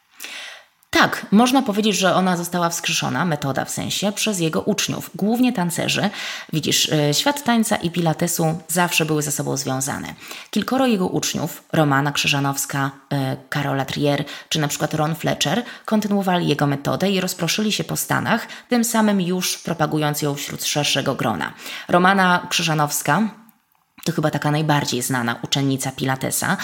[0.90, 6.10] Tak, można powiedzieć, że ona została wskrzeszona, metoda w sensie, przez jego uczniów, głównie tancerzy.
[6.54, 10.14] Widzisz, e, świat tańca i pilatesu zawsze były ze sobą związane.
[10.52, 16.68] Kilkoro jego uczniów, Romana Krzyżanowska, e, Karola Trier czy na przykład Ron Fletcher, kontynuowali jego
[16.68, 21.54] metodę i rozproszyli się po Stanach, tym samym już propagując ją wśród szerszego grona.
[21.88, 23.30] Romana Krzyżanowska
[24.04, 26.58] to chyba taka najbardziej znana uczennica Pilatesa,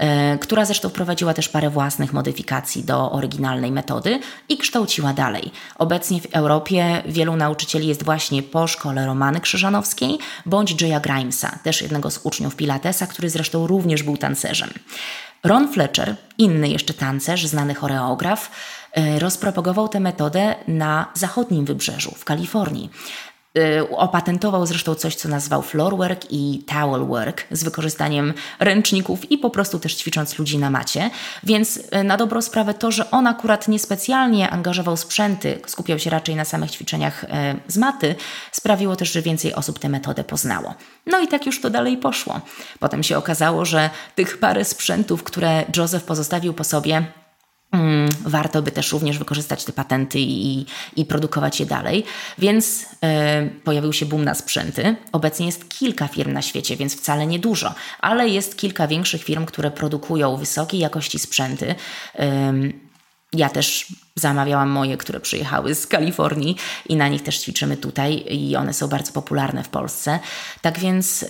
[0.00, 5.50] yy, która zresztą wprowadziła też parę własnych modyfikacji do oryginalnej metody i kształciła dalej.
[5.78, 11.82] Obecnie w Europie wielu nauczycieli jest właśnie po szkole Romany Krzyżanowskiej bądź Jaya Grimesa, też
[11.82, 14.70] jednego z uczniów Pilatesa, który zresztą również był tancerzem.
[15.44, 18.50] Ron Fletcher, inny jeszcze tancerz, znany choreograf,
[18.92, 22.90] e, rozpropagował tę metodę na zachodnim wybrzeżu, w Kalifornii.
[23.58, 29.50] Y, opatentował zresztą coś, co nazwał floorwork i towel work z wykorzystaniem ręczników i po
[29.50, 31.10] prostu też ćwicząc ludzi na macie.
[31.42, 36.36] Więc y, na dobrą sprawę to, że on akurat niespecjalnie angażował sprzęty, skupiał się raczej
[36.36, 37.28] na samych ćwiczeniach y,
[37.66, 38.14] z maty,
[38.52, 40.74] sprawiło też, że więcej osób tę metodę poznało.
[41.06, 42.40] No i tak już to dalej poszło.
[42.80, 47.04] Potem się okazało, że tych parę sprzętów, które Joseph pozostawił po sobie,
[48.26, 50.66] warto by też również wykorzystać te patenty i,
[50.96, 52.04] i produkować je dalej.
[52.38, 52.86] Więc y,
[53.64, 54.96] pojawił się boom na sprzęty.
[55.12, 59.46] Obecnie jest kilka firm na świecie, więc wcale nie dużo, ale jest kilka większych firm,
[59.46, 61.70] które produkują wysokiej jakości sprzęty.
[61.70, 62.90] Y,
[63.32, 66.56] ja też zamawiałam moje, które przyjechały z Kalifornii
[66.88, 70.18] i na nich też ćwiczymy tutaj i one są bardzo popularne w Polsce.
[70.62, 71.26] Tak więc y,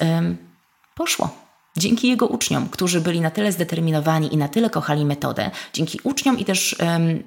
[0.95, 1.49] poszło.
[1.76, 6.38] Dzięki jego uczniom, którzy byli na tyle zdeterminowani i na tyle kochali metodę, dzięki uczniom
[6.38, 6.76] i też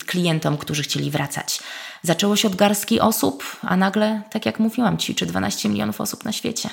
[0.06, 1.60] klientom, którzy chcieli wracać.
[2.02, 6.32] Zaczęło się od garstki osób, a nagle, tak jak mówiłam, ćwiczy 12 milionów osób na
[6.32, 6.70] świecie.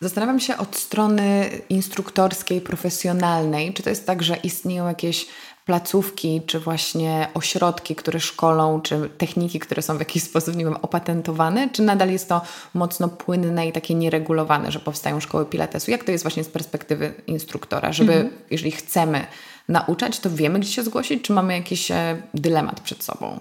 [0.00, 5.26] Zastanawiam się od strony instruktorskiej, profesjonalnej, czy to jest tak, że istnieją jakieś
[5.68, 10.76] placówki, czy właśnie ośrodki, które szkolą, czy techniki, które są w jakiś sposób, nie wiem,
[10.82, 12.42] opatentowane, czy nadal jest to
[12.74, 15.90] mocno płynne i takie nieregulowane, że powstają szkoły pilatesu?
[15.90, 18.34] Jak to jest właśnie z perspektywy instruktora, żeby, mhm.
[18.50, 19.26] jeżeli chcemy
[19.68, 23.40] nauczać, to wiemy, gdzie się zgłosić, czy mamy jakiś e, dylemat przed sobą?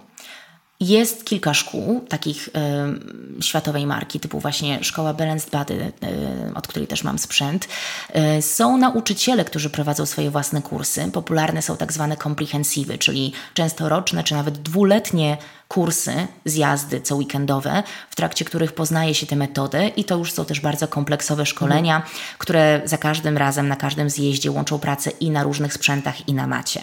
[0.79, 2.49] Jest kilka szkół takich
[3.39, 5.91] y, światowej marki, typu właśnie szkoła Balanced Body,
[6.53, 7.67] y, od której też mam sprzęt.
[8.37, 11.09] Y, są nauczyciele, którzy prowadzą swoje własne kursy.
[11.13, 17.83] Popularne są tak zwane comprehensive, czyli często roczne czy nawet dwuletnie kursy, zjazdy co weekendowe,
[18.09, 22.03] w trakcie których poznaje się tę metodę i to już są też bardzo kompleksowe szkolenia,
[22.37, 26.47] które za każdym razem, na każdym zjeździe łączą pracę i na różnych sprzętach i na
[26.47, 26.81] macie.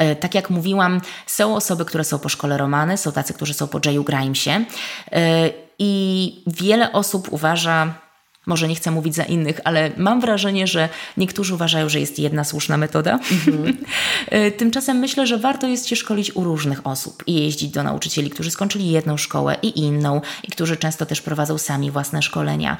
[0.00, 3.68] E, tak jak mówiłam, są osoby, które są po szkole Romany, są tacy, którzy są
[3.68, 4.50] po Jayu Grimesie
[5.12, 7.94] e, i wiele osób uważa,
[8.46, 12.44] może nie chcę mówić za innych, ale mam wrażenie, że niektórzy uważają, że jest jedna
[12.44, 13.18] słuszna metoda.
[13.18, 13.74] Mm-hmm.
[14.58, 18.50] Tymczasem myślę, że warto jest się szkolić u różnych osób i jeździć do nauczycieli, którzy
[18.50, 22.76] skończyli jedną szkołę i inną, i którzy często też prowadzą sami własne szkolenia,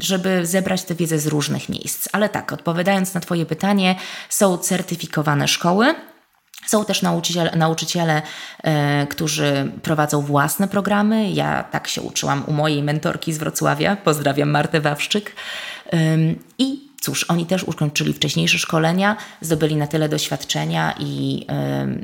[0.00, 2.08] żeby zebrać tę wiedzę z różnych miejsc.
[2.12, 3.96] Ale tak, odpowiadając na Twoje pytanie,
[4.28, 5.94] są certyfikowane szkoły
[6.66, 8.22] są też nauczyciele, nauczyciele
[8.62, 11.30] e, którzy prowadzą własne programy.
[11.30, 13.96] Ja tak się uczyłam u mojej mentorki z Wrocławia.
[13.96, 15.32] Pozdrawiam Martę Wawrzyk.
[15.92, 16.16] E,
[16.58, 21.46] I cóż, oni też ukończyli wcześniejsze szkolenia, zdobyli na tyle doświadczenia i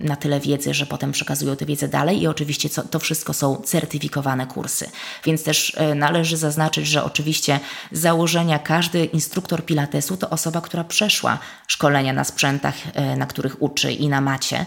[0.00, 3.32] y, na tyle wiedzy, że potem przekazują tę wiedzę dalej i oczywiście co, to wszystko
[3.32, 4.90] są certyfikowane kursy.
[5.24, 7.60] Więc też y, należy zaznaczyć, że oczywiście
[7.92, 13.62] z założenia każdy instruktor pilatesu to osoba, która przeszła szkolenia na sprzętach, y, na których
[13.62, 14.66] uczy i na macie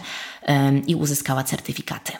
[0.86, 2.12] i uzyskała certyfikaty.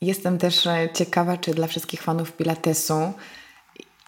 [0.00, 3.12] Jestem też e, ciekawa, czy dla wszystkich fanów pilatesu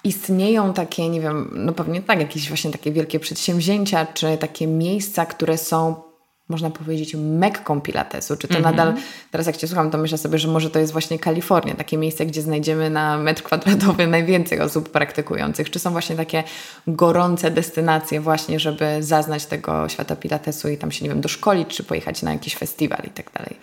[0.05, 5.27] Istnieją takie, nie wiem, no pewnie tak, jakieś właśnie takie wielkie przedsięwzięcia, czy takie miejsca,
[5.27, 6.10] które są
[6.51, 8.37] można powiedzieć, mekką pilatesu?
[8.37, 8.77] Czy to mm -hmm.
[8.77, 8.95] nadal,
[9.31, 12.27] teraz jak Cię słucham, to myślę sobie, że może to jest właśnie Kalifornia, takie miejsce,
[12.27, 15.71] gdzie znajdziemy na metr kwadratowy najwięcej osób praktykujących.
[15.71, 16.45] Czy są właśnie takie
[16.87, 21.85] gorące destynacje właśnie, żeby zaznać tego świata pilatesu i tam się, nie wiem, doszkolić, czy
[21.85, 23.57] pojechać na jakiś festiwal i tak dalej?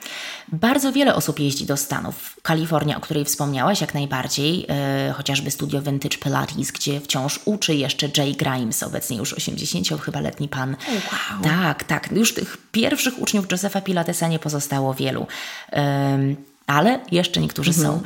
[0.52, 2.36] Bardzo wiele osób jeździ do Stanów.
[2.42, 8.10] Kalifornia, o której wspomniałaś, jak najbardziej, yy, chociażby studio Vintage Pilates, gdzie wciąż uczy jeszcze
[8.18, 10.76] Jay Grimes, obecnie już 80 chyba letni pan.
[10.90, 11.44] Wow.
[11.44, 12.12] Tak, tak.
[12.12, 15.28] Już tych pierwszych uczniów Josepha Pilatesa nie pozostało wielu.
[16.68, 17.88] ale jeszcze niektórzy mhm.
[17.88, 18.02] są.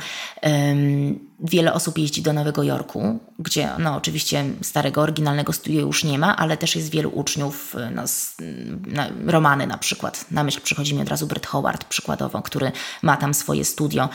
[1.42, 6.36] Wiele osób jeździ do Nowego Jorku, gdzie no oczywiście starego, oryginalnego studia już nie ma,
[6.36, 8.36] ale też jest wielu uczniów, y, no, z,
[8.86, 10.24] na, Romany na przykład.
[10.30, 12.72] Na myśl przychodzi mi od razu Brett Howard przykładowo, który
[13.02, 14.08] ma tam swoje studio.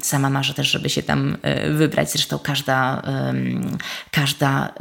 [0.00, 1.36] sama marzę też, żeby się tam
[1.68, 2.12] y, wybrać.
[2.12, 3.02] Zresztą każda,
[4.10, 4.74] każda,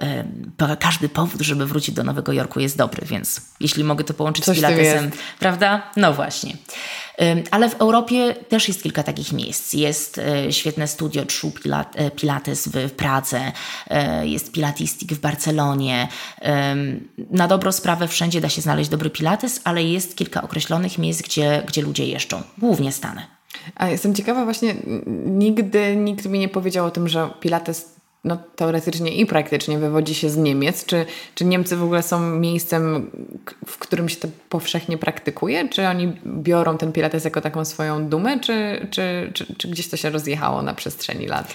[0.79, 4.57] każdy powód, żeby wrócić do Nowego Jorku jest dobry, więc jeśli mogę to połączyć Coś
[4.57, 5.91] z Pilatesem, prawda?
[5.97, 6.57] No właśnie.
[7.51, 9.73] Ale w Europie też jest kilka takich miejsc.
[9.73, 11.25] Jest e, świetne studio e,
[12.15, 13.51] Pilates w Pradze,
[13.89, 16.07] e, jest Pilatistik w Barcelonie.
[17.31, 21.63] Na dobrą sprawę wszędzie da się znaleźć dobry Pilates, ale jest kilka określonych miejsc, gdzie,
[21.67, 23.21] gdzie ludzie jeżdżą, głównie Stany.
[23.75, 24.75] A jestem ciekawa właśnie,
[25.25, 30.29] nigdy nikt mi nie powiedział o tym, że Pilates no, teoretycznie i praktycznie wywodzi się
[30.29, 30.85] z Niemiec.
[30.85, 31.05] Czy,
[31.35, 33.11] czy Niemcy w ogóle są miejscem,
[33.65, 35.69] w którym się to powszechnie praktykuje?
[35.69, 39.97] Czy oni biorą ten pilates jako taką swoją dumę, czy, czy, czy, czy gdzieś to
[39.97, 41.53] się rozjechało na przestrzeni lat?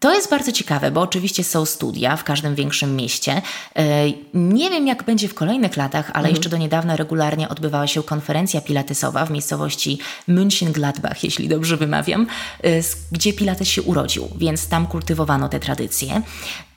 [0.00, 3.42] To jest bardzo ciekawe, bo oczywiście są studia w każdym większym mieście.
[3.76, 6.34] E, nie wiem, jak będzie w kolejnych latach, ale mhm.
[6.34, 12.26] jeszcze do niedawna regularnie odbywała się konferencja pilatesowa w miejscowości München-Gladbach, jeśli dobrze wymawiam,
[12.64, 12.80] e,
[13.12, 16.22] gdzie pilates się urodził, więc tam kultywowano te tradycje.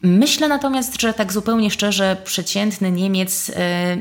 [0.02, 3.98] Myślę natomiast, że tak zupełnie szczerze, przeciętny Niemiec, e,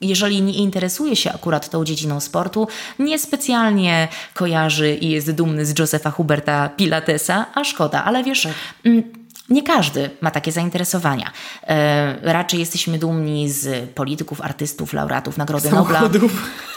[0.00, 2.68] jeżeli nie interesuje się akurat tą dziedziną sportu,
[2.98, 8.52] niespecjalnie kojarzy i jest dumny z Josefa Huberta Pilatesa, a szkoda, ale wiesz, tak.
[9.48, 11.30] Nie każdy ma takie zainteresowania.
[11.66, 16.22] E, raczej jesteśmy dumni z polityków, artystów, laureatów Nagrody samochodów.
[16.22, 16.28] Nobla.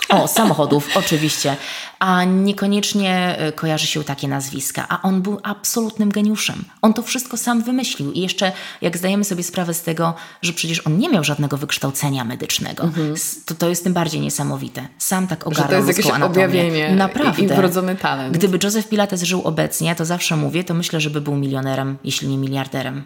[0.09, 1.57] O, samochodów, oczywiście.
[2.01, 4.85] A niekoniecznie e, kojarzy się takie nazwiska.
[4.89, 6.65] A on był absolutnym geniuszem.
[6.81, 8.11] On to wszystko sam wymyślił.
[8.11, 12.23] I jeszcze jak zdajemy sobie sprawę z tego, że przecież on nie miał żadnego wykształcenia
[12.23, 13.15] medycznego, mhm.
[13.45, 14.87] to, to jest tym bardziej niesamowite.
[14.97, 16.45] Sam tak ogarnął że to jest jakieś anatomię.
[16.45, 17.41] objawienie Naprawdę.
[17.41, 18.37] i wrodzony talent.
[18.37, 22.27] Gdyby Joseph Pilates żył obecnie, to zawsze mówię, to myślę, że by był milionerem, jeśli
[22.27, 23.03] nie miliarderem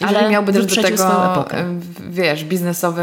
[0.00, 0.24] miliarderem.
[0.24, 1.44] Ale miałby też do tego,
[2.10, 3.02] wiesz, biznesowy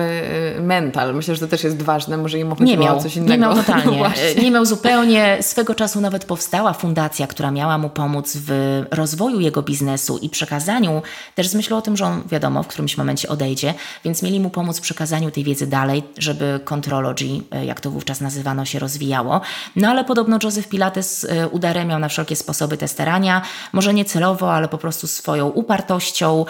[0.58, 1.16] y, mental.
[1.16, 2.18] Myślę, że to też jest ważne.
[2.18, 3.32] Może im chodziło nie miał, o coś innego.
[3.32, 4.00] Nie miał totalnie.
[4.36, 5.38] No nie miał zupełnie.
[5.41, 11.02] Swego czasu nawet powstała fundacja, która miała mu pomóc w rozwoju jego biznesu i przekazaniu,
[11.36, 13.74] też z myślą o tym, że on, wiadomo, w którymś momencie odejdzie,
[14.06, 18.22] więc mieli mu pomóc w przekazaniu tej wiedzy dalej, żeby Contrology, y, jak to wówczas
[18.22, 19.41] nazywano, się rozwijało.
[19.76, 23.41] No ale podobno Joseph Pilates udaremiał na wszelkie sposoby te starania.
[23.74, 26.46] Może nie celowo, ale po prostu swoją upartością,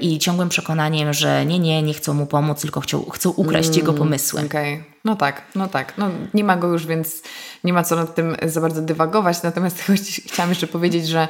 [0.00, 3.78] i ciągłym przekonaniem, że nie, nie, nie chcą mu pomóc, tylko chcą, chcą ukraść mm,
[3.78, 4.44] jego pomysły.
[4.46, 4.84] Okej, okay.
[5.04, 5.94] no tak, no tak.
[5.98, 7.22] No, nie ma go już, więc
[7.64, 9.42] nie ma co nad tym za bardzo dywagować.
[9.42, 9.82] Natomiast
[10.32, 11.28] chciałam jeszcze powiedzieć, że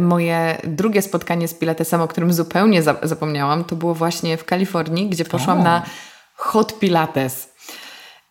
[0.00, 5.24] moje drugie spotkanie z Pilatesem, o którym zupełnie zapomniałam, to było właśnie w Kalifornii, gdzie
[5.24, 5.64] poszłam o.
[5.64, 5.82] na
[6.36, 7.53] Hot Pilates.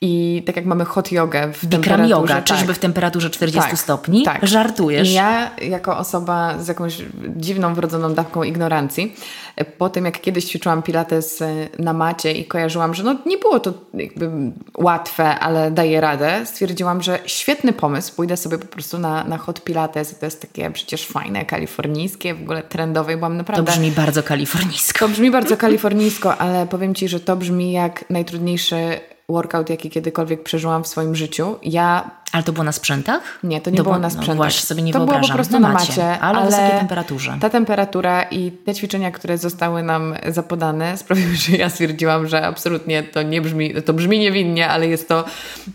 [0.06, 2.10] I tak jak mamy hot jogę w Bikram temperaturze...
[2.10, 2.43] yoga, tak.
[2.43, 4.24] czyżby w temperaturze 40 tak, stopni?
[4.24, 4.47] Tak.
[4.47, 5.10] Żartujesz.
[5.10, 6.97] I ja, jako osoba z jakąś
[7.36, 9.16] dziwną, wrodzoną dawką ignorancji,
[9.78, 11.43] po tym jak kiedyś ćwiczyłam pilates
[11.80, 14.32] na macie i kojarzyłam, że no nie było to jakby
[14.78, 19.64] łatwe, ale daję radę, stwierdziłam, że świetny pomysł, pójdę sobie po prostu na, na hot
[19.64, 20.20] pilates.
[20.20, 23.18] To jest takie przecież fajne, kalifornijskie, w ogóle trendowe.
[23.18, 23.64] Byłam naprawdę...
[23.64, 24.99] To brzmi bardzo kalifornijsko.
[24.99, 28.99] To brzmi bardzo kalifornijsko, ale powiem Ci, że to brzmi jak najtrudniejszy
[29.30, 31.55] workout, jaki kiedykolwiek przeżyłam w swoim życiu.
[31.63, 33.40] Ja ale to było na sprzętach?
[33.44, 34.28] Nie, to nie to było, na no sprzętach.
[34.28, 35.22] No właśnie sobie nie to wyobrażam.
[35.22, 37.38] było po prostu na macie, macie ale, ale wysokiej temperaturze.
[37.42, 43.04] Ta temperatura i te ćwiczenia, które zostały nam zapodane sprawiły, że ja stwierdziłam, że absolutnie
[43.04, 45.26] to nie brzmi, to brzmi niewinnie, ale jest to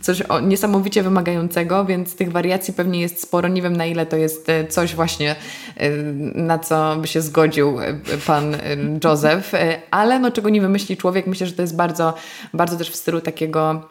[0.01, 3.49] coś niesamowicie wymagającego, więc tych wariacji pewnie jest sporo.
[3.49, 5.37] Nie wiem na ile to jest e, coś właśnie,
[5.77, 5.91] e,
[6.35, 7.95] na co by się zgodził e,
[8.27, 8.57] pan
[9.05, 9.53] Józef,
[9.91, 12.15] ale no czego nie wymyśli człowiek, myślę, że to jest bardzo,
[12.55, 13.89] bardzo też w stylu takiego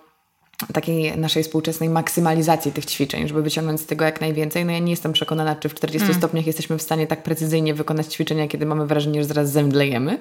[0.74, 4.66] takiej naszej współczesnej maksymalizacji tych ćwiczeń, żeby wyciągnąć z tego jak najwięcej.
[4.66, 6.18] No ja nie jestem przekonana, czy w 40 mm.
[6.18, 10.20] stopniach jesteśmy w stanie tak precyzyjnie wykonać ćwiczenia, kiedy mamy wrażenie, że zaraz zemdlejemy.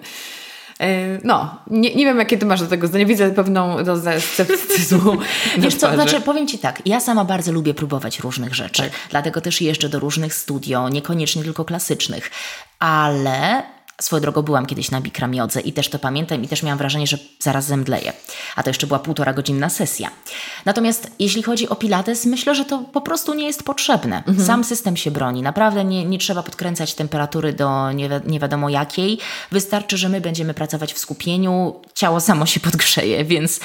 [0.81, 3.07] E, no, nie, nie wiem, jakie ty masz do tego zdanie.
[3.07, 5.17] Widzę pewną dozę sceptycyzmu.
[5.59, 8.93] Wiesz co, znaczy powiem ci tak, ja sama bardzo lubię próbować różnych rzeczy, tak.
[9.11, 12.31] dlatego też jeżdżę do różnych studio, niekoniecznie tylko klasycznych,
[12.79, 13.63] ale
[14.01, 17.19] Swoją drogą byłam kiedyś na Bikramiodze i też to pamiętam i też miałam wrażenie, że
[17.39, 18.13] zaraz zemdleję.
[18.57, 20.11] A to jeszcze była półtora godzinna sesja.
[20.65, 24.17] Natomiast jeśli chodzi o Pilates, myślę, że to po prostu nie jest potrzebne.
[24.17, 24.47] Mhm.
[24.47, 25.43] Sam system się broni.
[25.43, 29.19] Naprawdę nie, nie trzeba podkręcać temperatury do nie, wi nie wiadomo jakiej.
[29.53, 33.61] Wystarczy, że my będziemy pracować w skupieniu, ciało samo się podgrzeje, więc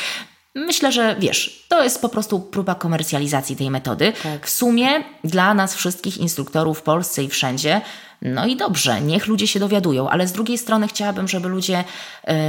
[0.56, 4.14] Myślę, że wiesz, to jest po prostu próba komercjalizacji tej metody.
[4.24, 4.48] Tak.
[4.48, 7.82] W sumie dla nas wszystkich instruktorów w Polsce i wszędzie,
[8.22, 11.84] no i dobrze, niech ludzie się dowiadują, ale z drugiej strony chciałabym, żeby ludzie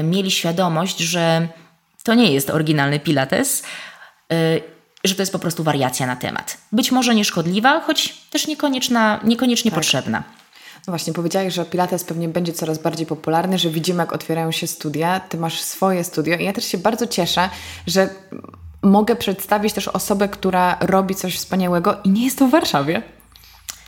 [0.01, 1.49] y, mieli świadomość, że
[2.03, 3.63] to nie jest oryginalny Pilates,
[4.33, 4.63] y,
[5.05, 6.59] że to jest po prostu wariacja na temat.
[6.73, 9.81] Być może nieszkodliwa, choć też niekonieczna, niekoniecznie tak.
[9.81, 10.23] potrzebna.
[10.87, 14.67] No właśnie, powiedziałeś, że Pilates pewnie będzie coraz bardziej popularny, że widzimy, jak otwierają się
[14.67, 15.21] studia.
[15.21, 17.51] Ty masz swoje studio i ja też się bardzo cieszę,
[17.87, 18.09] że
[18.83, 23.03] mogę przedstawić też osobę, która robi coś wspaniałego i nie jest to w Warszawie.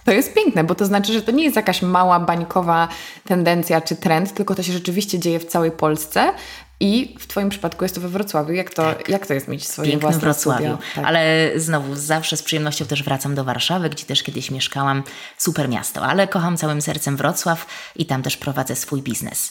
[0.04, 2.88] To jest piękne, bo to znaczy, że to nie jest jakaś mała, bańkowa
[3.24, 6.32] tendencja czy trend, tylko to się rzeczywiście dzieje w całej Polsce.
[6.80, 8.52] I w Twoim przypadku jest to we Wrocławiu.
[8.52, 9.08] Jak to, tak.
[9.08, 10.78] jak to jest mieć swoje Pięknym własne Wrocławiu.
[10.94, 11.04] Tak.
[11.04, 15.02] Ale znowu, zawsze z przyjemnością też wracam do Warszawy, gdzie też kiedyś mieszkałam.
[15.38, 17.66] Super miasto, ale kocham całym sercem Wrocław
[17.96, 19.50] i tam też prowadzę swój biznes.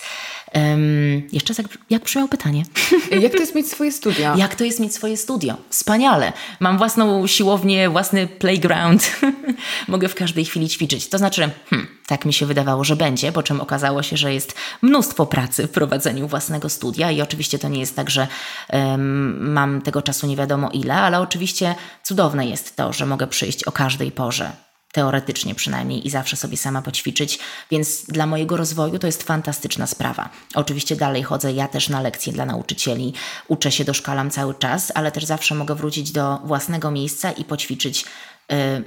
[0.53, 2.63] Um, jeszcze jak, jak brzmiało pytanie?
[3.21, 4.35] Jak to jest mieć swoje studio?
[4.37, 5.57] Jak to jest mieć swoje studio?
[5.69, 6.33] Wspaniale.
[6.59, 9.11] Mam własną siłownię, własny playground.
[9.87, 11.09] Mogę w każdej chwili ćwiczyć.
[11.09, 14.55] To znaczy, hmm, tak mi się wydawało, że będzie, po czym okazało się, że jest
[14.81, 18.27] mnóstwo pracy w prowadzeniu własnego studia i oczywiście to nie jest tak, że
[18.69, 23.63] um, mam tego czasu nie wiadomo ile, ale oczywiście cudowne jest to, że mogę przyjść
[23.63, 24.51] o każdej porze
[24.93, 27.39] teoretycznie przynajmniej i zawsze sobie sama poćwiczyć,
[27.71, 30.29] więc dla mojego rozwoju to jest fantastyczna sprawa.
[30.55, 33.13] Oczywiście dalej chodzę ja też na lekcje dla nauczycieli,
[33.47, 38.01] uczę się, doszkalam cały czas, ale też zawsze mogę wrócić do własnego miejsca i poćwiczyć
[38.01, 38.05] y,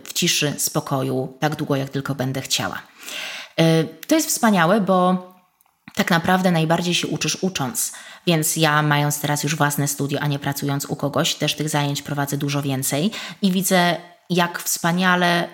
[0.04, 2.82] w ciszy, spokoju, tak długo jak tylko będę chciała.
[3.60, 5.32] Y, to jest wspaniałe, bo
[5.94, 7.92] tak naprawdę najbardziej się uczysz ucząc.
[8.26, 12.02] Więc ja, mając teraz już własne studio, a nie pracując u kogoś, też tych zajęć
[12.02, 13.10] prowadzę dużo więcej
[13.42, 13.96] i widzę,
[14.30, 15.48] jak wspaniale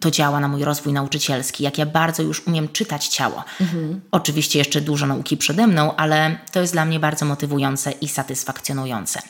[0.00, 3.44] to działa na mój rozwój nauczycielski, jak ja bardzo już umiem czytać ciało.
[3.60, 4.00] Mhm.
[4.10, 9.20] Oczywiście jeszcze dużo nauki przede mną, ale to jest dla mnie bardzo motywujące i satysfakcjonujące.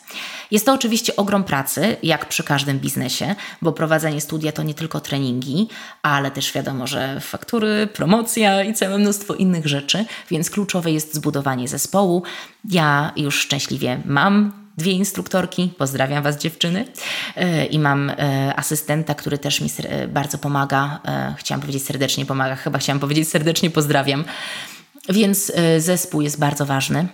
[0.51, 4.99] Jest to oczywiście ogrom pracy, jak przy każdym biznesie, bo prowadzenie studia to nie tylko
[4.99, 5.67] treningi,
[6.01, 11.67] ale też wiadomo, że faktury, promocja i całe mnóstwo innych rzeczy, więc kluczowe jest zbudowanie
[11.67, 12.23] zespołu.
[12.69, 16.85] Ja już szczęśliwie mam dwie instruktorki, pozdrawiam Was dziewczyny
[17.35, 19.69] e, i mam e, asystenta, który też mi
[20.07, 24.23] bardzo pomaga, e, chciałam powiedzieć serdecznie pomaga, chyba chciałam powiedzieć serdecznie pozdrawiam,
[25.09, 27.07] więc zespół jest bardzo ważny.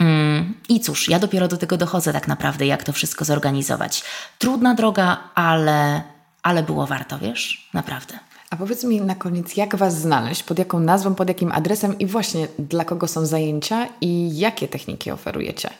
[0.00, 4.04] Mm, I cóż, ja dopiero do tego dochodzę tak naprawdę, jak to wszystko zorganizować.
[4.38, 6.02] Trudna droga, ale,
[6.42, 7.68] ale było warto, wiesz?
[7.74, 8.18] Naprawdę.
[8.50, 12.06] A powiedz mi na koniec, jak Was znaleźć, pod jaką nazwą, pod jakim adresem i
[12.06, 15.70] właśnie dla kogo są zajęcia i jakie techniki oferujecie?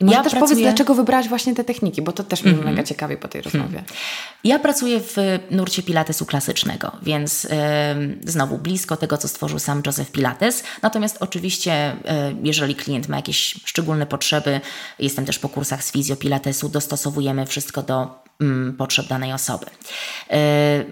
[0.00, 0.50] Może ja też pracuję...
[0.50, 2.66] powiedz, dlaczego wybrałaś właśnie te techniki, bo to też mnie mm -hmm.
[2.66, 3.74] mega ciekawie po tej rozmowie.
[3.74, 3.84] Hmm.
[4.44, 5.16] Ja pracuję w
[5.50, 7.50] nurcie pilatesu klasycznego, więc yy,
[8.24, 10.62] znowu blisko tego, co stworzył sam Joseph Pilates.
[10.82, 14.60] Natomiast oczywiście, yy, jeżeli klient ma jakieś szczególne potrzeby,
[14.98, 18.21] jestem też po kursach z fizjopilatesu, dostosowujemy wszystko do
[18.78, 19.66] potrzeb danej osoby.
[20.30, 20.36] Yy,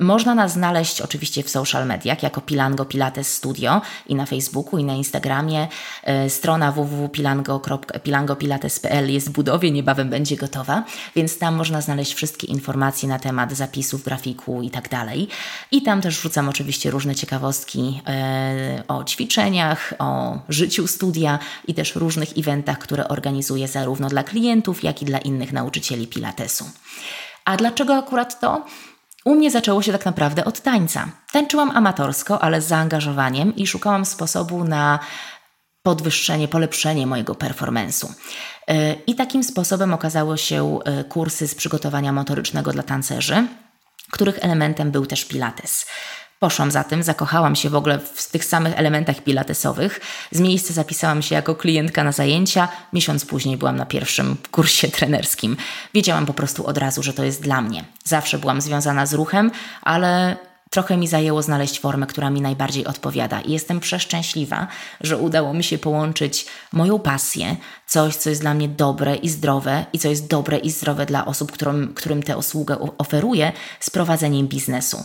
[0.00, 4.84] można nas znaleźć oczywiście w social mediach jako Pilango Pilates Studio i na Facebooku i
[4.84, 5.68] na Instagramie.
[6.06, 10.84] Yy, strona www.pilangopilates.pl jest w budowie, niebawem będzie gotowa,
[11.16, 15.28] więc tam można znaleźć wszystkie informacje na temat zapisów, grafiku i tak dalej.
[15.70, 17.92] I tam też wrzucam oczywiście różne ciekawostki yy,
[18.88, 21.38] o ćwiczeniach, o życiu studia
[21.68, 26.64] i też różnych eventach, które organizuję zarówno dla klientów, jak i dla innych nauczycieli Pilatesu.
[27.44, 28.64] A dlaczego akurat to?
[29.24, 31.08] U mnie zaczęło się tak naprawdę od tańca.
[31.32, 34.98] Tańczyłam amatorsko, ale z zaangażowaniem i szukałam sposobu na
[35.82, 38.12] podwyższenie, polepszenie mojego performance'u.
[38.68, 43.46] E, I takim sposobem okazało się e, kursy z przygotowania motorycznego dla tancerzy,
[44.10, 45.86] których elementem był też pilates.
[46.40, 50.00] Poszłam za tym, zakochałam się w ogóle w tych samych elementach pilatesowych.
[50.30, 52.68] Z miejsca zapisałam się jako klientka na zajęcia.
[52.92, 55.56] Miesiąc później byłam na pierwszym kursie trenerskim.
[55.94, 57.84] Wiedziałam po prostu od razu, że to jest dla mnie.
[58.04, 59.50] Zawsze byłam związana z ruchem,
[59.82, 60.36] ale
[60.70, 63.40] trochę mi zajęło znaleźć formę, która mi najbardziej odpowiada.
[63.40, 64.66] I jestem przeszczęśliwa,
[65.00, 69.84] że udało mi się połączyć moją pasję, coś, co jest dla mnie dobre i zdrowe,
[69.92, 74.48] i co jest dobre i zdrowe dla osób, którym, którym tę usługę oferuję, z prowadzeniem
[74.48, 75.04] biznesu.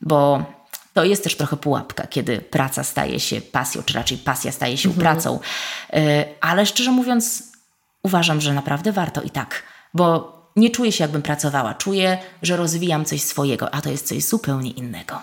[0.00, 0.44] Bo
[0.92, 4.88] to jest też trochę pułapka, kiedy praca staje się pasją, czy raczej pasja staje się
[4.88, 5.06] mhm.
[5.06, 5.40] pracą.
[5.92, 7.52] E, ale szczerze mówiąc,
[8.02, 9.62] uważam, że naprawdę warto i tak,
[9.94, 11.74] bo nie czuję się, jakbym pracowała.
[11.74, 15.22] Czuję, że rozwijam coś swojego, a to jest coś zupełnie innego.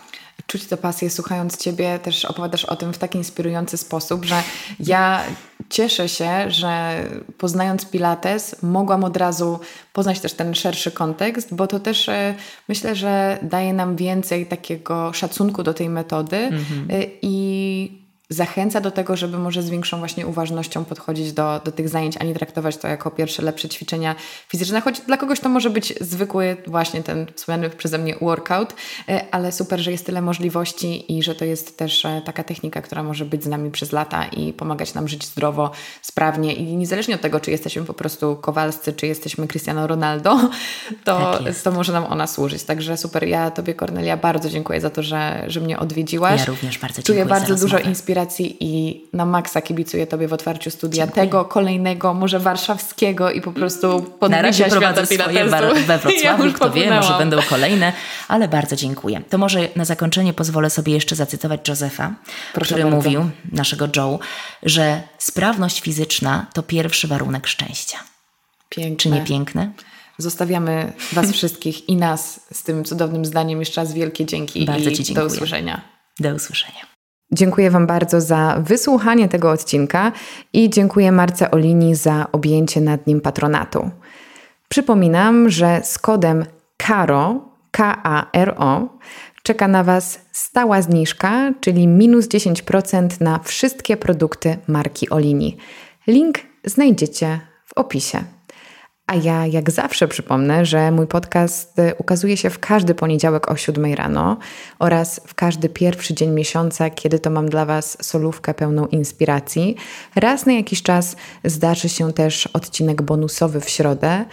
[0.50, 4.44] Czuć tę pasję słuchając Ciebie, też opowiadasz o tym w taki inspirujący sposób, że
[4.80, 5.24] ja
[5.70, 7.04] cieszę się, że
[7.38, 9.60] poznając Pilates mogłam od razu
[9.94, 12.36] poznać też ten szerszy kontekst, bo to też e,
[12.68, 16.88] myślę, że daje nam więcej takiego szacunku do tej metody mhm.
[16.90, 17.99] e, i
[18.30, 22.24] zachęca do tego, żeby może z większą właśnie uważnością podchodzić do, do tych zajęć, a
[22.24, 24.16] nie traktować to jako pierwsze lepsze ćwiczenia
[24.48, 28.74] fizyczne, choć dla kogoś to może być zwykły właśnie ten wspomniany przeze mnie workout,
[29.10, 32.82] e, ale super, że jest tyle możliwości i że to jest też e, taka technika,
[32.82, 35.72] która może być z nami przez lata i pomagać nam żyć zdrowo,
[36.02, 40.40] sprawnie i niezależnie od tego, czy jesteśmy po prostu kowalscy, czy jesteśmy Cristiano Ronaldo,
[41.06, 42.64] to, tak to może nam ona służyć.
[42.64, 46.40] Także super, ja Tobie Kornelia bardzo dziękuję za to, że, że mnie odwiedziłaś.
[46.40, 50.34] Ja również bardzo dziękuję Czuję bardzo dużo inspiracji inspiracji i na maksa kibicuję Tobie w
[50.34, 51.26] otwarciu studia Dziękuję.
[51.26, 56.54] tego, kolejnego, może warszawskiego i po prostu podbicia Na razie prowadzę swoje we Wrocławiu, ja
[56.54, 57.94] kto wie, może będą kolejne,
[58.28, 59.22] ale bardzo dziękuję.
[59.30, 62.14] To może na zakończenie pozwolę sobie jeszcze zacytować Józefa,
[62.54, 62.98] Proszę który bardzo.
[62.98, 64.20] mówił, naszego Joe,
[64.64, 67.98] że sprawność fizyczna to pierwszy warunek szczęścia.
[68.70, 68.98] Piękne.
[68.98, 69.72] Czy nie piękne?
[70.18, 73.60] Zostawiamy Was wszystkich i nas z tym cudownym zdaniem.
[73.60, 75.28] Jeszcze raz wielkie dzięki Bardzo i Ci dziękuję.
[75.28, 75.82] do usłyszenia.
[76.20, 76.89] Do usłyszenia.
[77.32, 80.12] Dziękuję Wam bardzo za wysłuchanie tego odcinka
[80.54, 83.90] i dziękuję Marce Olini za objęcie nad nim patronatu.
[84.70, 86.46] Przypominam, że z kodem
[86.78, 88.88] KARO, K-A-R-O,
[89.44, 95.58] czeka na Was stała zniżka, czyli minus 10% na wszystkie produkty marki Olini.
[96.08, 98.24] Link znajdziecie w opisie.
[99.10, 103.56] A ja, jak zawsze, przypomnę, że mój podcast y, ukazuje się w każdy poniedziałek o
[103.56, 104.38] 7 rano
[104.80, 109.76] oraz w każdy pierwszy dzień miesiąca, kiedy to mam dla Was solówkę pełną inspiracji.
[110.16, 114.26] Raz na jakiś czas zdarzy się też odcinek bonusowy w środę.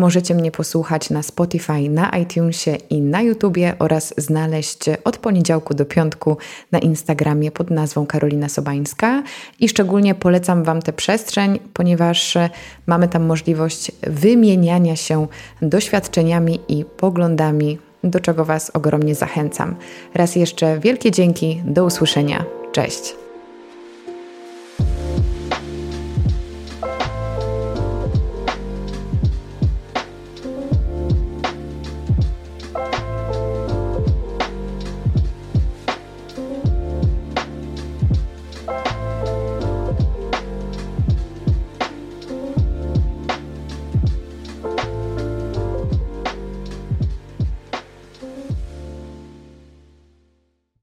[0.00, 5.84] Możecie mnie posłuchać na Spotify, na iTunesie i na YouTubie oraz znaleźć od poniedziałku do
[5.84, 6.36] piątku
[6.72, 9.22] na Instagramie pod nazwą Karolina Sobańska.
[9.60, 12.38] I szczególnie polecam Wam tę przestrzeń, ponieważ
[12.86, 15.26] mamy tam możliwość wymieniania się
[15.62, 19.76] doświadczeniami i poglądami, do czego Was ogromnie zachęcam.
[20.14, 22.44] Raz jeszcze wielkie dzięki, do usłyszenia.
[22.72, 23.14] Cześć.